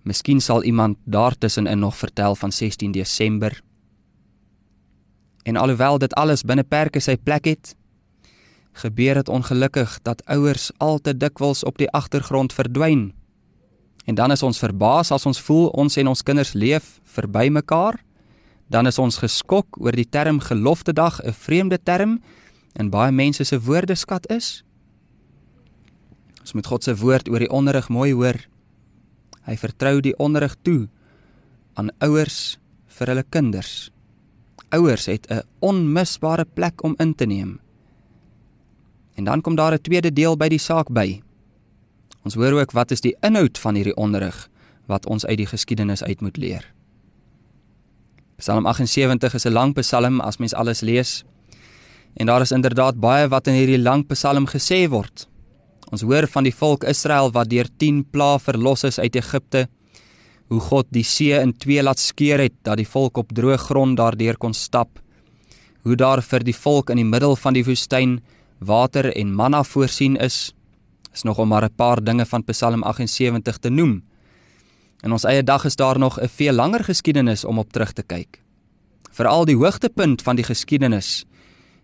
Miskien 0.04 0.42
sal 0.42 0.64
iemand 0.64 0.98
daartussenin 1.04 1.80
nog 1.80 1.98
vertel 1.98 2.36
van 2.36 2.52
16 2.52 2.92
Desember. 2.92 3.62
En 5.44 5.56
alhoewel 5.56 5.98
dit 5.98 6.14
alles 6.14 6.44
binne 6.44 6.64
perke 6.64 7.00
sy 7.00 7.18
plek 7.18 7.46
het, 7.46 7.76
gebeur 8.74 9.14
dit 9.14 9.30
ongelukkig 9.30 10.00
dat 10.02 10.26
ouers 10.26 10.72
al 10.78 11.00
te 11.00 11.18
dikwels 11.18 11.64
op 11.64 11.78
die 11.78 11.90
agtergrond 11.90 12.54
verdwyn. 12.54 13.14
En 14.04 14.16
dan 14.16 14.32
is 14.32 14.44
ons 14.44 14.60
verbaas 14.60 15.12
as 15.12 15.26
ons 15.26 15.40
voel 15.40 15.70
ons 15.80 15.98
en 15.98 16.08
ons 16.12 16.24
kinders 16.24 16.54
leef 16.54 17.00
verby 17.16 17.48
mekaar. 17.50 18.00
Dan 18.68 18.88
is 18.88 19.00
ons 19.00 19.18
geskok 19.22 19.80
oor 19.80 19.96
die 19.96 20.10
term 20.10 20.40
gelofte 20.40 20.94
dag, 20.94 21.20
'n 21.24 21.32
vreemde 21.32 21.80
term 21.84 22.20
in 22.76 22.90
baie 22.90 23.12
mense 23.12 23.44
se 23.44 23.60
woordeskat 23.60 24.30
is. 24.32 24.64
Ons 26.42 26.54
moet 26.54 26.68
God 26.68 26.84
se 26.84 26.96
woord 26.96 27.30
oor 27.30 27.40
die 27.40 27.50
onderrig 27.50 27.90
mooi 27.90 28.12
hoor. 28.14 28.36
Hy 29.46 29.56
vertrou 29.58 30.02
die 30.02 30.16
onderrig 30.18 30.56
toe 30.62 30.88
aan 31.74 31.92
ouers 32.00 32.58
vir 32.98 33.08
hulle 33.08 33.24
kinders. 33.30 33.92
Ouers 34.72 35.06
het 35.06 35.28
'n 35.30 35.42
onmisbare 35.60 36.46
plek 36.46 36.84
om 36.84 36.96
in 37.00 37.16
te 37.16 37.26
neem. 37.26 37.60
En 39.16 39.24
dan 39.24 39.42
kom 39.42 39.56
daar 39.56 39.74
'n 39.74 39.82
tweede 39.82 40.14
deel 40.14 40.38
by 40.38 40.48
die 40.48 40.60
saak 40.60 40.90
by. 40.90 41.22
Ons 42.24 42.38
hoor 42.40 42.56
ook 42.56 42.72
wat 42.72 42.92
is 42.96 43.04
die 43.04 43.16
inhoud 43.22 43.60
van 43.60 43.76
hierdie 43.76 43.96
onderrig 44.00 44.48
wat 44.88 45.08
ons 45.08 45.26
uit 45.26 45.38
die 45.40 45.48
geskiedenis 45.48 46.04
uit 46.04 46.22
moet 46.24 46.38
leer. 46.40 46.64
Psalm 48.40 48.66
78 48.68 49.36
is 49.36 49.46
'n 49.46 49.54
lang 49.54 49.74
psalm 49.74 50.20
as 50.22 50.38
mens 50.38 50.54
alles 50.54 50.82
lees. 50.82 51.24
En 52.16 52.26
daar 52.26 52.42
is 52.42 52.52
inderdaad 52.52 53.00
baie 53.00 53.28
wat 53.28 53.48
in 53.48 53.54
hierdie 53.54 53.80
lang 53.82 54.08
psalm 54.08 54.48
gesê 54.48 54.90
word. 54.90 55.28
Ons 55.92 56.02
hoor 56.02 56.28
van 56.28 56.44
die 56.44 56.56
volk 56.56 56.84
Israel 56.84 57.32
wat 57.32 57.50
deur 57.50 57.68
10 57.78 58.06
plaae 58.12 58.40
verlos 58.40 58.84
is 58.84 59.00
uit 59.00 59.16
Egipte. 59.16 59.68
Hoe 60.48 60.60
God 60.60 60.88
die 60.90 61.04
see 61.04 61.40
in 61.40 61.54
twee 61.54 61.84
laat 61.84 62.00
skeur 62.00 62.40
het 62.40 62.54
dat 62.64 62.78
die 62.78 62.88
volk 62.88 63.18
op 63.18 63.34
droë 63.34 63.58
grond 63.58 63.98
daardeur 63.98 64.38
kon 64.38 64.54
stap. 64.54 65.00
Hoe 65.84 65.96
daar 65.96 66.22
vir 66.22 66.44
die 66.44 66.56
volk 66.56 66.90
in 66.90 66.98
die 66.98 67.06
middel 67.06 67.36
van 67.36 67.54
die 67.54 67.64
woestyn 67.64 68.22
water 68.60 69.12
en 69.16 69.36
manna 69.36 69.64
voorsien 69.64 70.18
is, 70.18 70.54
is 71.14 71.24
nog 71.24 71.38
om 71.38 71.48
maar 71.48 71.64
'n 71.64 71.76
paar 71.76 72.04
dinge 72.04 72.26
van 72.26 72.44
Psalm 72.44 72.84
78 72.84 73.58
te 73.58 73.70
noem. 73.70 74.04
In 75.00 75.12
ons 75.12 75.24
eie 75.24 75.44
dag 75.44 75.66
is 75.66 75.76
daar 75.76 76.00
nog 76.00 76.20
'n 76.20 76.28
veel 76.28 76.54
langer 76.54 76.84
geskiedenis 76.84 77.46
om 77.46 77.58
op 77.58 77.72
terug 77.72 77.92
te 77.92 78.04
kyk. 78.04 78.42
Veral 79.12 79.46
die 79.46 79.56
hoogtepunt 79.56 80.22
van 80.22 80.36
die 80.36 80.46
geskiedenis, 80.46 81.26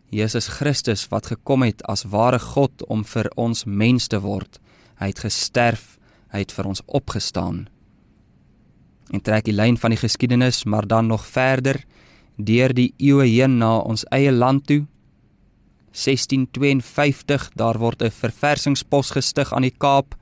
Jesus 0.10 0.48
Christus 0.48 1.08
wat 1.08 1.26
gekom 1.26 1.62
het 1.62 1.84
as 1.84 2.04
ware 2.04 2.40
God 2.40 2.86
om 2.86 3.06
vir 3.06 3.32
ons 3.36 3.64
mens 3.64 4.08
te 4.08 4.20
word. 4.20 4.60
Hy 4.96 5.08
het 5.08 5.20
gesterf, 5.20 5.98
hy 6.28 6.40
het 6.40 6.52
vir 6.52 6.66
ons 6.66 6.82
opgestaan. 6.86 7.68
En 9.10 9.22
trek 9.22 9.46
die 9.46 9.54
lyn 9.54 9.78
van 9.78 9.90
die 9.90 10.00
geskiedenis 10.00 10.64
maar 10.64 10.88
dan 10.88 11.08
nog 11.08 11.26
verder 11.26 11.84
deur 12.36 12.74
die 12.74 12.94
eeue 12.98 13.26
heen 13.28 13.58
na 13.58 13.78
ons 13.78 14.06
eie 14.10 14.32
land 14.32 14.66
toe 14.68 14.86
1652 15.92 17.50
daar 17.56 17.78
word 17.78 18.02
'n 18.02 18.12
verversingspos 18.12 19.12
gestig 19.12 19.54
aan 19.54 19.62
die 19.62 19.76
Kaap. 19.78 20.16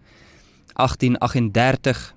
1838 0.73 2.15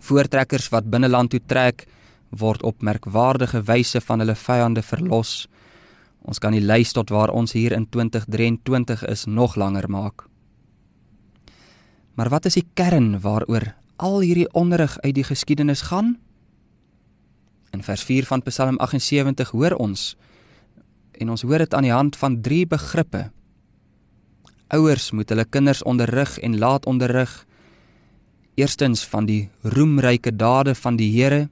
voortrekkers 0.00 0.68
wat 0.68 0.90
binneland 0.90 1.30
toe 1.30 1.40
trek 1.46 1.86
word 2.30 2.62
op 2.62 2.82
merkwaardige 2.82 3.62
wyse 3.62 4.00
van 4.00 4.18
hulle 4.18 4.34
vyande 4.34 4.82
verlos. 4.82 5.48
Ons 6.26 6.38
kan 6.38 6.52
die 6.52 6.64
lys 6.64 6.92
tot 6.92 7.10
waar 7.10 7.30
ons 7.30 7.52
hier 7.52 7.72
in 7.72 7.86
2023 7.88 9.04
is 9.06 9.24
nog 9.24 9.56
langer 9.56 9.90
maak. 9.90 10.26
Maar 12.14 12.28
wat 12.28 12.46
is 12.46 12.54
die 12.54 12.66
kern 12.74 13.20
waaroor 13.20 13.74
al 13.96 14.20
hierdie 14.20 14.48
onderrig 14.52 14.98
uit 15.00 15.14
die 15.14 15.24
geskiedenis 15.24 15.80
gaan? 15.80 16.16
In 17.70 17.82
vers 17.82 18.02
4 18.02 18.24
van 18.24 18.42
Psalm 18.42 18.78
78 18.78 19.50
hoor 19.50 19.76
ons 19.76 20.16
en 21.20 21.32
ons 21.34 21.42
hoor 21.42 21.64
dit 21.64 21.74
aan 21.74 21.86
die 21.86 21.94
hand 21.94 22.16
van 22.16 22.40
drie 22.42 22.64
begrippe. 22.68 23.30
Ouers 24.74 25.12
moet 25.14 25.30
hulle 25.30 25.46
kinders 25.46 25.82
onderrig 25.86 26.38
en 26.42 26.58
laat 26.58 26.86
onderrig. 26.86 27.32
Eerstens 28.56 29.04
van 29.06 29.26
die 29.28 29.48
roemryke 29.62 30.32
dade 30.36 30.74
van 30.74 30.96
die 30.96 31.10
Here, 31.12 31.48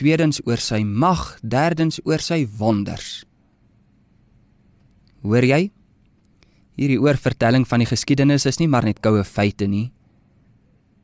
tweedens 0.00 0.40
oor 0.46 0.58
sy 0.58 0.80
mag, 0.82 1.36
derdens 1.42 2.00
oor 2.04 2.22
sy 2.24 2.46
wonders. 2.58 3.20
Hoor 5.22 5.44
jy? 5.44 5.68
Hierdie 6.80 7.00
oorvertelling 7.00 7.66
van 7.68 7.84
die 7.84 7.90
geskiedenis 7.90 8.46
is 8.48 8.58
nie 8.58 8.70
maar 8.72 8.86
net 8.88 9.02
koue 9.04 9.22
feite 9.24 9.68
nie. 9.68 9.90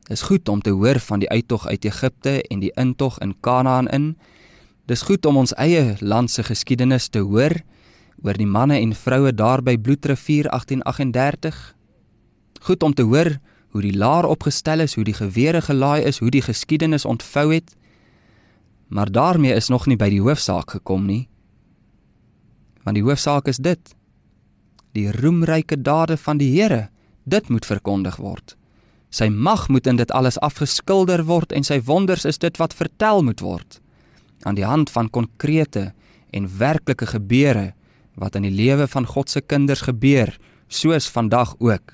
Dit 0.07 0.17
is 0.17 0.25
goed 0.25 0.49
om 0.49 0.63
te 0.63 0.73
hoor 0.73 0.97
van 1.03 1.21
die 1.21 1.29
uittog 1.29 1.67
uit 1.67 1.85
Egipte 1.85 2.39
en 2.49 2.63
die 2.63 2.71
intog 2.79 3.19
in 3.21 3.35
Kanaan 3.45 3.87
in. 3.93 4.15
Dis 4.87 5.03
goed 5.05 5.25
om 5.27 5.43
ons 5.43 5.53
eie 5.59 5.97
land 5.99 6.31
se 6.31 6.43
geskiedenis 6.47 7.11
te 7.13 7.21
hoor 7.21 7.59
oor 8.23 8.37
die 8.37 8.47
manne 8.49 8.79
en 8.81 8.95
vroue 8.95 9.33
daar 9.33 9.61
by 9.63 9.77
Bloedrivier 9.77 10.49
1838. 10.49 11.75
Goed 12.61 12.83
om 12.83 12.93
te 12.93 13.05
hoor 13.05 13.37
hoe 13.75 13.81
die 13.81 13.97
laar 13.97 14.25
opgestel 14.25 14.79
is, 14.79 14.95
hoe 14.95 15.05
die 15.05 15.17
gewere 15.17 15.61
gelaai 15.61 16.01
is, 16.03 16.19
hoe 16.19 16.31
die 16.33 16.41
geskiedenis 16.41 17.05
ontvou 17.05 17.53
het. 17.53 17.75
Maar 18.87 19.11
daarmee 19.11 19.53
is 19.53 19.69
nog 19.69 19.85
nie 19.85 19.97
by 19.97 20.09
die 20.09 20.21
hoofsaak 20.21 20.71
gekom 20.79 21.05
nie. 21.05 21.27
Want 22.83 22.95
die 22.97 23.05
hoofsaak 23.05 23.47
is 23.47 23.57
dit: 23.57 23.95
die 24.97 25.11
roemryke 25.11 25.81
dade 25.81 26.17
van 26.17 26.37
die 26.37 26.49
Here, 26.55 26.87
dit 27.23 27.49
moet 27.49 27.65
verkondig 27.65 28.15
word. 28.17 28.55
Sy 29.09 29.29
mag 29.29 29.67
moet 29.69 29.87
in 29.87 29.99
dit 29.99 30.11
alles 30.11 30.39
afgeskilder 30.43 31.23
word 31.27 31.53
en 31.55 31.63
sy 31.63 31.79
wonders 31.83 32.25
is 32.25 32.39
dit 32.41 32.57
wat 32.57 32.75
vertel 32.75 33.23
moet 33.23 33.43
word 33.43 33.81
aan 34.45 34.55
die 34.55 34.67
hand 34.67 34.91
van 34.93 35.09
konkrete 35.09 35.91
en 36.35 36.49
werklike 36.59 37.07
gebeure 37.09 37.71
wat 38.17 38.35
in 38.35 38.47
die 38.47 38.53
lewe 38.53 38.87
van 38.89 39.05
God 39.05 39.29
se 39.29 39.41
kinders 39.41 39.85
gebeur, 39.85 40.33
soos 40.67 41.07
vandag 41.13 41.55
ook. 41.63 41.93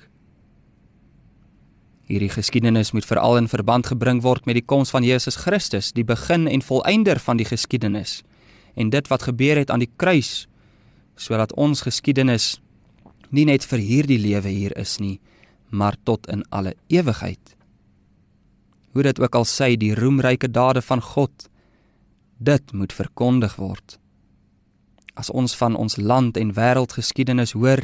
Hierdie 2.08 2.32
geskiedenis 2.32 2.92
moet 2.92 3.06
veral 3.08 3.38
in 3.40 3.48
verband 3.48 3.86
gebring 3.92 4.20
word 4.24 4.44
met 4.48 4.58
die 4.58 4.64
koms 4.64 4.92
van 4.92 5.04
Jesus 5.04 5.38
Christus, 5.40 5.92
die 5.92 6.04
begin 6.04 6.48
en 6.48 6.64
volëinder 6.64 7.20
van 7.20 7.40
die 7.40 7.48
geskiedenis 7.48 8.22
en 8.74 8.90
dit 8.90 9.08
wat 9.08 9.22
gebeur 9.22 9.60
het 9.60 9.70
aan 9.70 9.84
die 9.84 9.92
kruis, 9.96 10.48
sodat 11.14 11.54
ons 11.54 11.84
geskiedenis 11.86 12.56
nie 13.30 13.46
net 13.46 13.66
vir 13.70 13.78
hierdie 13.78 14.18
lewe 14.18 14.50
hier 14.50 14.74
is 14.78 14.98
nie, 14.98 15.20
maar 15.70 15.96
tot 16.02 16.26
in 16.30 16.42
alle 16.50 16.74
ewigheid. 16.90 17.54
Hoe 18.94 19.02
dit 19.02 19.20
ook 19.20 19.34
al 19.34 19.46
sê, 19.46 19.74
die 19.78 19.94
roemryke 19.94 20.50
dade 20.50 20.82
van 20.82 21.02
God, 21.02 21.48
dit 22.38 22.72
moet 22.72 22.92
verkondig 22.92 23.56
word. 23.58 23.98
As 25.14 25.30
ons 25.30 25.54
van 25.56 25.76
ons 25.78 25.96
land 25.96 26.36
en 26.36 26.52
wêreldgeskiedenis 26.54 27.54
hoor, 27.54 27.82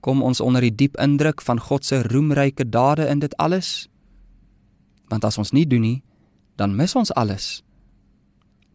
kom 0.00 0.22
ons 0.22 0.40
onder 0.40 0.62
die 0.62 0.74
diep 0.74 0.98
indruk 1.02 1.42
van 1.42 1.58
God 1.60 1.84
se 1.84 2.02
roemryke 2.06 2.68
dade 2.68 3.08
in 3.10 3.18
dit 3.18 3.34
alles. 3.36 3.88
Want 5.10 5.24
as 5.24 5.38
ons 5.38 5.50
nie 5.52 5.66
doen 5.66 5.82
nie, 5.82 6.02
dan 6.56 6.76
mis 6.78 6.94
ons 6.94 7.12
alles. 7.14 7.62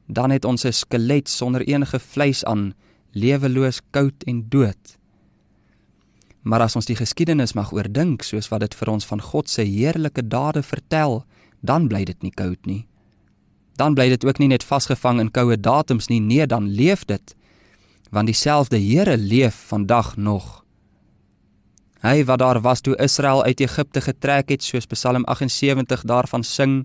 Dan 0.08 0.32
het 0.32 0.46
ons 0.46 0.66
'n 0.66 0.72
skelet 0.72 1.30
sonder 1.30 1.62
enige 1.62 2.00
vleis 2.00 2.44
aan, 2.46 2.74
leweloos, 3.12 3.82
koud 3.92 4.24
en 4.24 4.50
dood. 4.50 4.98
Maar 6.42 6.62
as 6.62 6.76
ons 6.76 6.86
die 6.86 6.96
geskiedenis 6.96 7.54
mag 7.54 7.72
oordink 7.72 8.24
soos 8.24 8.50
wat 8.50 8.60
dit 8.60 8.76
vir 8.76 8.90
ons 8.90 9.06
van 9.06 9.22
God 9.22 9.50
se 9.50 9.62
heerlike 9.62 10.28
dade 10.28 10.64
vertel, 10.64 11.26
dan 11.62 11.88
bly 11.88 12.04
dit 12.04 12.22
nie 12.22 12.32
koud 12.32 12.66
nie. 12.66 12.88
Dan 13.76 13.94
bly 13.94 14.10
dit 14.10 14.26
ook 14.26 14.40
nie 14.40 14.48
net 14.48 14.64
vasgevang 14.64 15.20
in 15.20 15.32
koue 15.32 15.60
datums 15.60 16.08
nie, 16.08 16.20
nee, 16.20 16.46
dan 16.48 16.68
leef 16.68 17.06
dit 17.06 17.36
want 18.14 18.30
dieselfde 18.30 18.78
Here 18.78 19.18
leef 19.18 19.56
vandag 19.68 20.16
nog. 20.18 20.62
Hy 22.04 22.22
wat 22.28 22.40
daar 22.40 22.60
was 22.62 22.82
toe 22.82 22.96
Israel 23.02 23.44
uit 23.44 23.60
Egipte 23.64 24.02
getrek 24.02 24.52
het, 24.52 24.64
soos 24.64 24.86
Psalm 24.92 25.24
78 25.26 26.04
daarvan 26.06 26.44
sing. 26.44 26.84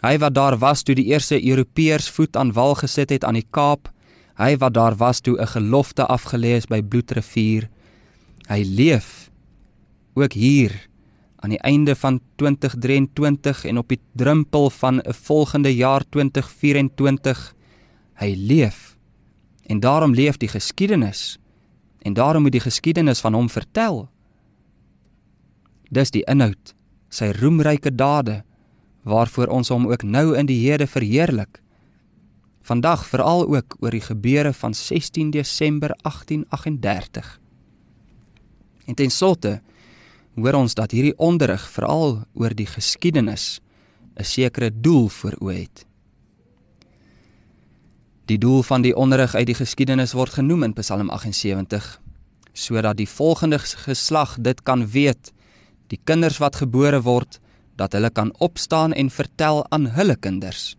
Hy 0.00 0.16
wat 0.22 0.34
daar 0.34 0.56
was 0.62 0.82
toe 0.86 0.94
die 0.94 1.08
eerste 1.10 1.36
Europeërs 1.36 2.08
voet 2.14 2.36
aan 2.36 2.54
wal 2.56 2.76
gesit 2.78 3.10
het 3.10 3.24
aan 3.24 3.36
die 3.36 3.46
Kaap. 3.50 3.90
Hy 4.38 4.56
wat 4.62 4.74
daar 4.74 4.96
was 4.96 5.20
toe 5.20 5.36
'n 5.40 5.46
gelofte 5.46 6.06
afgelê 6.06 6.56
is 6.56 6.66
by 6.66 6.80
Bloedrivier. 6.82 7.68
Hy 8.48 8.62
leef 8.62 9.30
ook 10.14 10.32
hier 10.32 10.88
aan 11.36 11.50
die 11.50 11.60
einde 11.60 11.96
van 11.96 12.20
2023 12.36 13.64
en 13.64 13.78
op 13.78 13.88
die 13.88 14.00
drempel 14.14 14.70
van 14.70 15.00
'n 15.00 15.12
volgende 15.12 15.74
jaar 15.74 16.04
2024. 16.08 17.54
Hy 18.14 18.34
leef 18.36 18.95
En 19.66 19.80
daarom 19.80 20.14
leef 20.14 20.36
die 20.36 20.48
geskiedenis 20.48 21.38
en 21.98 22.14
daarom 22.14 22.42
moet 22.42 22.54
die 22.54 22.62
geskiedenis 22.62 23.20
van 23.20 23.34
hom 23.34 23.48
vertel. 23.50 24.08
Dis 25.90 26.12
die 26.14 26.22
inhoud, 26.30 26.74
sy 27.10 27.32
roemryke 27.34 27.90
dade 27.94 28.42
waarvoor 29.06 29.50
ons 29.54 29.70
hom 29.70 29.86
ook 29.90 30.02
nou 30.02 30.34
in 30.38 30.46
die 30.46 30.58
Here 30.62 30.86
verheerlik. 30.86 31.60
Vandag 32.66 33.06
veral 33.06 33.46
ook 33.46 33.76
oor 33.80 33.94
die 33.94 34.02
gebeure 34.02 34.52
van 34.52 34.74
16 34.74 35.30
Desember 35.30 35.94
1838. 36.02 37.40
En 38.86 38.94
ten 38.94 39.10
slotte 39.10 39.60
hoor 40.34 40.58
ons 40.58 40.74
dat 40.74 40.90
hierdie 40.90 41.14
onderrig 41.18 41.62
veral 41.70 42.24
oor 42.34 42.54
die 42.54 42.66
geskiedenis 42.66 43.60
'n 44.16 44.24
sekere 44.24 44.70
doel 44.80 45.08
voor 45.08 45.34
oë 45.40 45.54
het. 45.54 45.85
Die 48.26 48.38
doel 48.38 48.62
van 48.62 48.82
die 48.82 48.96
onderrig 48.96 49.34
uit 49.34 49.46
die 49.46 49.54
geskiedenis 49.54 50.12
word 50.18 50.32
genoem 50.34 50.64
in 50.66 50.72
Psalm 50.74 51.10
78. 51.10 52.00
sodat 52.56 52.96
die 52.96 53.08
volgende 53.08 53.58
geslag 53.58 54.36
dit 54.40 54.62
kan 54.62 54.86
weet, 54.88 55.32
die 55.86 55.98
kinders 56.04 56.38
wat 56.40 56.56
gebore 56.56 57.02
word, 57.02 57.38
dat 57.76 57.92
hulle 57.92 58.10
kan 58.10 58.32
opstaan 58.38 58.92
en 58.92 59.10
vertel 59.10 59.60
aan 59.68 59.86
hulle 59.86 60.16
kinders. 60.16 60.76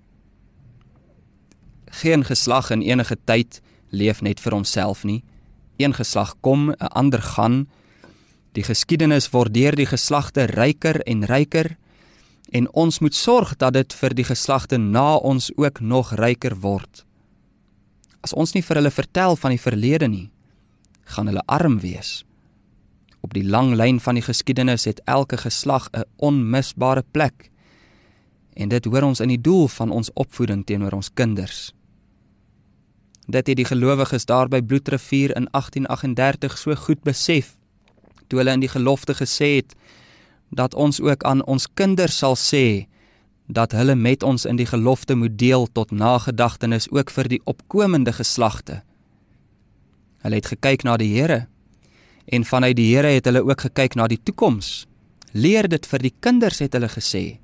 Geen 1.86 2.25
geslag 2.25 2.69
in 2.69 2.81
enige 2.81 3.17
tyd 3.23 3.62
leef 3.89 4.21
net 4.21 4.39
vir 4.39 4.57
homself 4.57 5.03
nie. 5.03 5.23
Een 5.77 5.93
geslag 5.93 6.36
kom, 6.41 6.71
'n 6.71 6.91
ander 6.91 7.21
gaan. 7.21 7.69
Die 8.51 8.63
geskiedenis 8.63 9.29
word 9.29 9.53
deur 9.53 9.75
die 9.75 9.86
geslagte 9.86 10.43
ryker 10.45 11.01
en 11.05 11.25
ryker 11.25 11.77
en 12.49 12.73
ons 12.73 12.99
moet 12.99 13.15
sorg 13.15 13.55
dat 13.57 13.73
dit 13.73 13.93
vir 13.93 14.13
die 14.13 14.25
geslagte 14.25 14.77
na 14.77 15.15
ons 15.15 15.51
ook 15.55 15.79
nog 15.79 16.13
ryker 16.13 16.55
word. 16.60 17.06
As 18.21 18.34
ons 18.34 18.53
nie 18.53 18.63
vir 18.63 18.82
hulle 18.82 18.91
vertel 18.91 19.36
van 19.36 19.53
die 19.53 19.62
verlede 19.62 20.08
nie, 20.08 20.30
gaan 21.13 21.30
hulle 21.30 21.43
arm 21.45 21.80
wees. 21.80 22.23
Op 23.21 23.34
die 23.34 23.45
lang 23.45 23.73
lyn 23.75 23.99
van 23.99 24.17
die 24.17 24.25
geskiedenis 24.25 24.86
het 24.86 25.01
elke 25.06 25.38
geslag 25.38 25.89
'n 25.93 26.03
onmisbare 26.17 27.03
plek. 27.12 27.51
En 28.56 28.69
dit 28.69 28.86
hoor 28.86 29.03
ons 29.03 29.19
in 29.19 29.30
die 29.30 29.41
doel 29.41 29.67
van 29.67 29.91
ons 29.91 30.13
opvoeding 30.13 30.65
teenoor 30.65 30.91
ons 30.91 31.13
kinders. 31.13 31.73
Dit 33.27 33.47
het 33.47 33.58
die 33.58 33.65
gelowiges 33.65 34.25
daar 34.25 34.47
by 34.47 34.62
Bloedrivier 34.62 35.36
in 35.36 35.47
1838 35.51 36.58
so 36.58 36.75
goed 36.75 37.03
besef 37.03 37.58
toe 38.27 38.39
hulle 38.39 38.53
in 38.56 38.63
die 38.63 38.71
gelofte 38.71 39.15
gesê 39.15 39.56
het 39.60 39.75
dat 40.49 40.75
ons 40.75 41.01
ook 41.01 41.23
aan 41.23 41.43
ons 41.45 41.67
kinders 41.73 42.17
sal 42.17 42.36
sê 42.39 42.88
dat 43.47 43.71
hulle 43.71 43.95
met 43.95 44.23
ons 44.23 44.45
in 44.45 44.60
die 44.60 44.67
gelofte 44.67 45.15
moet 45.15 45.38
deel 45.39 45.67
tot 45.71 45.91
nagedagtenis 45.91 46.89
ook 46.91 47.12
vir 47.12 47.27
die 47.31 47.41
opkomende 47.43 48.13
geslagte. 48.13 48.81
Hulle 50.23 50.36
het 50.36 50.51
gekyk 50.51 50.83
na 50.83 50.97
die 50.97 51.13
Here 51.15 51.47
en 52.27 52.43
vanuit 52.43 52.75
die 52.75 52.89
Here 52.91 53.07
het 53.07 53.25
hulle 53.25 53.45
ook 53.47 53.62
gekyk 53.69 53.95
na 53.95 54.07
die 54.07 54.19
toekoms. 54.23 54.86
Leer 55.31 55.67
dit 55.71 55.86
vir 55.86 56.03
die 56.03 56.13
kinders 56.19 56.60
het 56.60 56.75
hulle 56.75 56.89
gesê. 56.91 57.39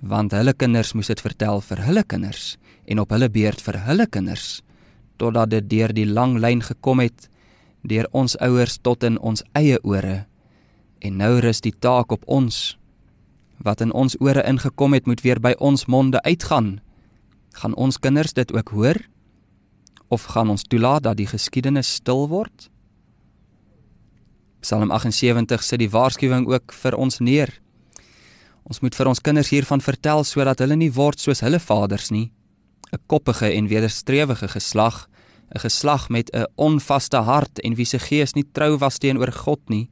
Want 0.00 0.36
hulle 0.36 0.52
kinders 0.52 0.92
moes 0.92 1.08
dit 1.08 1.20
vertel 1.20 1.62
vir 1.64 1.82
hulle 1.88 2.04
kinders 2.04 2.56
en 2.84 3.00
op 3.00 3.10
hulle 3.16 3.30
beurt 3.32 3.62
vir 3.64 3.80
hulle 3.88 4.06
kinders 4.06 4.60
totdat 5.16 5.50
dit 5.50 5.70
deur 5.70 5.94
die 5.96 6.06
lang 6.06 6.36
lyn 6.36 6.60
gekom 6.60 7.00
het 7.00 7.30
deur 7.86 8.08
ons 8.12 8.36
ouers 8.42 8.76
tot 8.82 9.04
in 9.06 9.16
ons 9.18 9.44
eie 9.56 9.78
ore. 9.82 10.26
En 11.00 11.16
nou 11.16 11.38
rus 11.40 11.62
die 11.62 11.72
taak 11.72 12.12
op 12.12 12.24
ons. 12.26 12.75
Wat 13.58 13.80
in 13.80 13.92
ons 13.92 14.16
ore 14.20 14.42
ingekom 14.44 14.92
het, 14.92 15.06
moet 15.06 15.20
weer 15.20 15.40
by 15.40 15.54
ons 15.58 15.86
monde 15.86 16.22
uitgaan. 16.22 16.80
Gaan 17.52 17.74
ons 17.74 17.98
kinders 17.98 18.32
dit 18.32 18.52
ook 18.52 18.68
hoor? 18.68 19.00
Of 20.08 20.24
gaan 20.24 20.50
ons 20.50 20.62
toelaat 20.62 21.02
dat 21.02 21.16
die 21.16 21.26
geskiedenis 21.26 21.94
stil 21.94 22.28
word? 22.28 22.70
Psalm 24.60 24.90
78 24.90 25.62
sit 25.62 25.78
die 25.78 25.90
waarskuwing 25.90 26.46
ook 26.50 26.72
vir 26.74 26.96
ons 26.98 27.18
neer. 27.18 27.52
Ons 28.66 28.80
moet 28.82 28.94
vir 28.98 29.06
ons 29.06 29.20
kinders 29.22 29.52
hiervan 29.54 29.82
vertel 29.82 30.24
sodat 30.26 30.58
hulle 30.64 30.74
nie 30.78 30.90
word 30.90 31.22
soos 31.22 31.44
hulle 31.46 31.60
vaders 31.62 32.10
nie, 32.10 32.32
'n 32.92 32.98
koppige 33.06 33.46
en 33.52 33.68
wederstrewige 33.68 34.48
geslag, 34.48 35.08
'n 35.54 35.60
geslag 35.60 36.08
met 36.08 36.30
'n 36.34 36.46
onvaste 36.56 37.16
hart 37.16 37.60
en 37.60 37.74
wie 37.74 37.84
se 37.86 37.98
gees 37.98 38.34
nie 38.34 38.44
trou 38.52 38.78
was 38.78 38.98
teenoor 38.98 39.32
God 39.32 39.60
nie. 39.68 39.88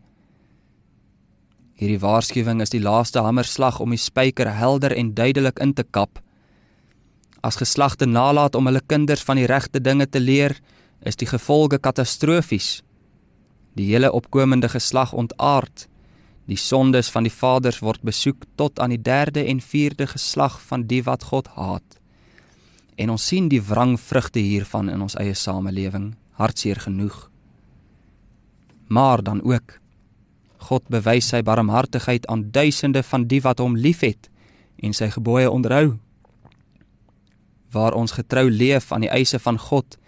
Hierdie 1.74 2.00
waarskuwing 2.00 2.62
is 2.62 2.70
die 2.70 2.82
laaste 2.82 3.22
hamerslag 3.24 3.80
om 3.80 3.90
die 3.90 4.00
spyker 4.00 4.52
helder 4.54 4.94
en 4.94 5.14
duidelik 5.14 5.58
in 5.58 5.74
te 5.74 5.82
kap. 5.82 6.20
As 7.42 7.58
geslagte 7.60 8.06
nalat 8.06 8.54
om 8.54 8.66
hulle 8.70 8.82
kinders 8.86 9.24
van 9.26 9.36
die 9.36 9.50
regte 9.50 9.80
dinge 9.82 10.06
te 10.06 10.20
leer, 10.20 10.56
is 11.04 11.18
die 11.20 11.28
gevolge 11.28 11.78
katastrofies 11.78 12.84
die 13.74 13.90
hele 13.90 14.12
opkomende 14.12 14.68
geslag 14.68 15.12
ontaard. 15.12 15.88
Die 16.46 16.58
sondes 16.60 17.10
van 17.10 17.26
die 17.26 17.32
vaders 17.32 17.80
word 17.82 18.02
besoek 18.04 18.44
tot 18.60 18.78
aan 18.78 18.92
die 18.94 19.02
derde 19.02 19.44
en 19.48 19.60
vierde 19.60 20.06
geslag 20.06 20.60
van 20.68 20.84
die 20.86 21.02
wat 21.02 21.24
God 21.30 21.48
haat. 21.56 21.98
En 22.94 23.10
ons 23.10 23.26
sien 23.26 23.48
die 23.50 23.62
wrangvrugte 23.62 24.38
hiervan 24.38 24.90
in 24.92 25.02
ons 25.02 25.16
eie 25.18 25.34
samelewing, 25.34 26.12
hartseer 26.38 26.78
genoeg. 26.84 27.16
Maar 28.86 29.22
dan 29.22 29.42
ook 29.42 29.80
God 30.64 30.88
bewys 30.92 31.28
sy 31.32 31.42
barmhartigheid 31.44 32.26
aan 32.32 32.48
duisende 32.50 33.02
van 33.02 33.26
die 33.28 33.40
wat 33.44 33.60
hom 33.60 33.76
liefhet 33.76 34.30
en 34.82 34.94
sy 34.96 35.10
gebooie 35.12 35.50
onderhou. 35.50 35.98
Waar 37.74 37.94
ons 37.94 38.16
getrou 38.16 38.48
leef 38.50 38.92
aan 38.92 39.04
die 39.04 39.12
eise 39.12 39.38
van 39.38 39.58
God 39.58 39.98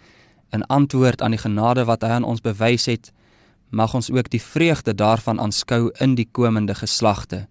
in 0.55 0.65
antwoord 0.71 1.21
aan 1.21 1.35
die 1.35 1.43
genade 1.43 1.85
wat 1.85 2.03
hy 2.03 2.17
aan 2.17 2.27
ons 2.27 2.41
bewys 2.41 2.87
het, 2.87 3.11
mag 3.69 3.93
ons 3.93 4.09
ook 4.11 4.29
die 4.31 4.41
vreugde 4.41 4.95
daarvan 4.95 5.39
aanskou 5.43 5.91
in 5.99 6.15
die 6.15 6.27
komende 6.31 6.75
geslagte. 6.75 7.47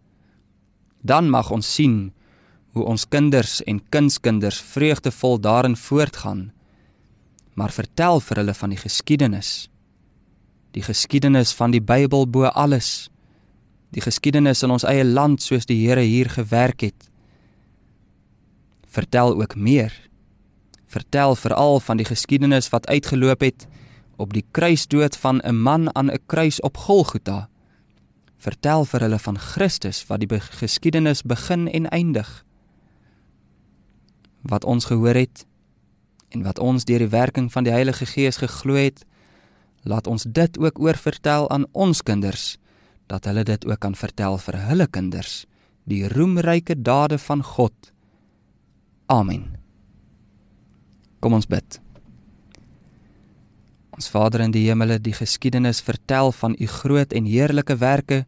Dan 1.03 1.31
mag 1.31 1.51
ons 1.51 1.75
sien 1.75 2.13
hoe 2.77 2.85
ons 2.85 3.07
kinders 3.09 3.63
en 3.65 3.81
kindskinders 3.89 4.61
vreugdevol 4.61 5.41
daarin 5.41 5.77
voortgaan. 5.77 6.51
Maar 7.55 7.73
vertel 7.73 8.21
vir 8.21 8.43
hulle 8.43 8.55
van 8.55 8.73
die 8.75 8.81
geskiedenis. 8.81 9.69
Die 10.77 10.85
geskiedenis 10.85 11.55
van 11.57 11.73
die 11.73 11.81
Bybel 11.81 12.27
bo 12.29 12.45
alles. 12.53 13.09
Die 13.97 14.03
geskiedenis 14.05 14.61
in 14.67 14.75
ons 14.75 14.85
eie 14.85 15.07
land 15.09 15.41
soos 15.41 15.65
die 15.65 15.79
Here 15.81 16.05
hier 16.05 16.29
gewerk 16.29 16.85
het. 16.85 17.09
Vertel 18.93 19.33
ook 19.41 19.57
meer. 19.57 19.95
Vertel 20.87 21.33
veral 21.37 21.81
van 21.81 21.97
die 21.97 22.05
geskiedenis 22.05 22.69
wat 22.75 22.89
uitgeloop 22.93 23.41
het 23.41 23.67
op 24.21 24.33
die 24.37 24.45
kruisdood 24.53 25.17
van 25.17 25.41
'n 25.45 25.57
man 25.57 25.95
aan 25.97 26.11
'n 26.13 26.21
kruis 26.27 26.61
op 26.61 26.77
Golgotha. 26.77 27.49
Vertel 28.37 28.85
vir 28.85 29.01
hulle 29.01 29.19
van 29.19 29.39
Christus 29.39 30.07
wat 30.07 30.21
die 30.21 30.41
geskiedenis 30.41 31.23
begin 31.23 31.69
en 31.73 31.89
eindig. 31.89 32.45
Wat 34.43 34.65
ons 34.65 34.85
gehoor 34.85 35.15
het 35.15 35.47
en 36.29 36.43
wat 36.43 36.59
ons 36.59 36.85
deur 36.85 36.99
die 36.99 37.09
werking 37.09 37.53
van 37.53 37.65
die 37.65 37.73
Heilige 37.73 38.07
Gees 38.07 38.37
geglo 38.37 38.75
het, 38.75 39.05
laat 39.87 40.07
ons 40.11 40.27
dit 40.27 40.59
ook 40.59 40.81
oorvertel 40.83 41.51
aan 41.51 41.67
ons 41.73 42.03
kinders 42.03 42.57
dat 43.07 43.25
hulle 43.31 43.45
dit 43.47 43.67
ook 43.67 43.79
kan 43.79 43.95
vertel 43.95 44.39
vir 44.43 44.59
hulle 44.67 44.87
kinders, 44.91 45.45
die 45.87 46.09
roemryke 46.11 46.75
dade 46.75 47.19
van 47.23 47.43
God. 47.47 47.93
Amen. 49.07 49.55
Kom 51.23 51.37
ons 51.39 51.47
bid. 51.47 51.79
Ons 53.95 54.11
Vader 54.11 54.43
in 54.43 54.53
die 54.53 54.67
hemele, 54.67 54.99
die 54.99 55.15
geskiedenis 55.15 55.81
vertel 55.81 56.33
van 56.35 56.57
u 56.59 56.67
groot 56.67 57.15
en 57.15 57.31
heerlike 57.31 57.79
werke 57.79 58.25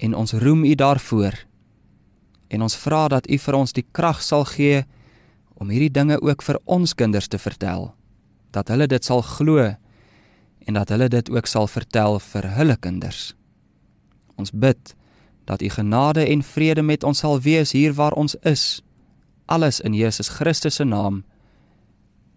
en 0.00 0.16
ons 0.16 0.32
roem 0.32 0.64
u 0.64 0.74
daarvoor. 0.74 1.36
En 2.48 2.64
ons 2.64 2.76
vra 2.80 3.06
dat 3.12 3.28
u 3.30 3.38
vir 3.38 3.60
ons 3.60 3.76
die 3.76 3.84
krag 3.92 4.24
sal 4.24 4.48
gee 4.48 4.82
om 5.54 5.70
hierdie 5.70 5.92
dinge 5.92 6.16
ook 6.22 6.42
vir 6.42 6.58
ons 6.64 6.96
kinders 6.96 7.28
te 7.28 7.38
vertel, 7.38 7.92
dat 8.50 8.72
hulle 8.72 8.88
dit 8.90 9.04
sal 9.04 9.22
glo 9.22 9.74
en 10.64 10.74
dat 10.74 10.88
hulle 10.88 11.08
dit 11.08 11.30
ook 11.30 11.46
sal 11.46 11.66
vertel 11.66 12.18
vir 12.20 12.48
hulle 12.56 12.76
kinders. 12.76 13.34
Ons 14.34 14.50
bid 14.50 14.94
dat 15.44 15.62
u 15.62 15.68
genade 15.68 16.26
en 16.26 16.42
vrede 16.42 16.82
met 16.82 17.04
ons 17.04 17.18
sal 17.18 17.40
wees 17.40 17.72
hier 17.72 17.92
waar 17.94 18.12
ons 18.12 18.34
is. 18.34 18.82
Alles 19.46 19.80
in 19.80 19.94
Jesus 19.94 20.28
Christus 20.28 20.74
se 20.74 20.84
naam. 20.84 21.24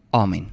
Amen. 0.09 0.51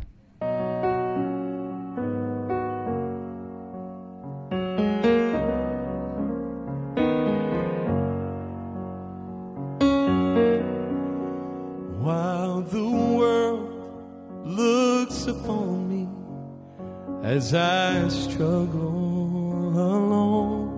As 17.25 17.55
I 17.55 18.07
struggle 18.09 19.73
alone. 19.89 20.69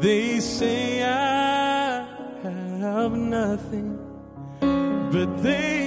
They 0.00 0.40
say 0.40 1.02
I 1.02 2.06
have 2.80 3.12
nothing, 3.12 3.98
but 4.60 5.42
they 5.42 5.83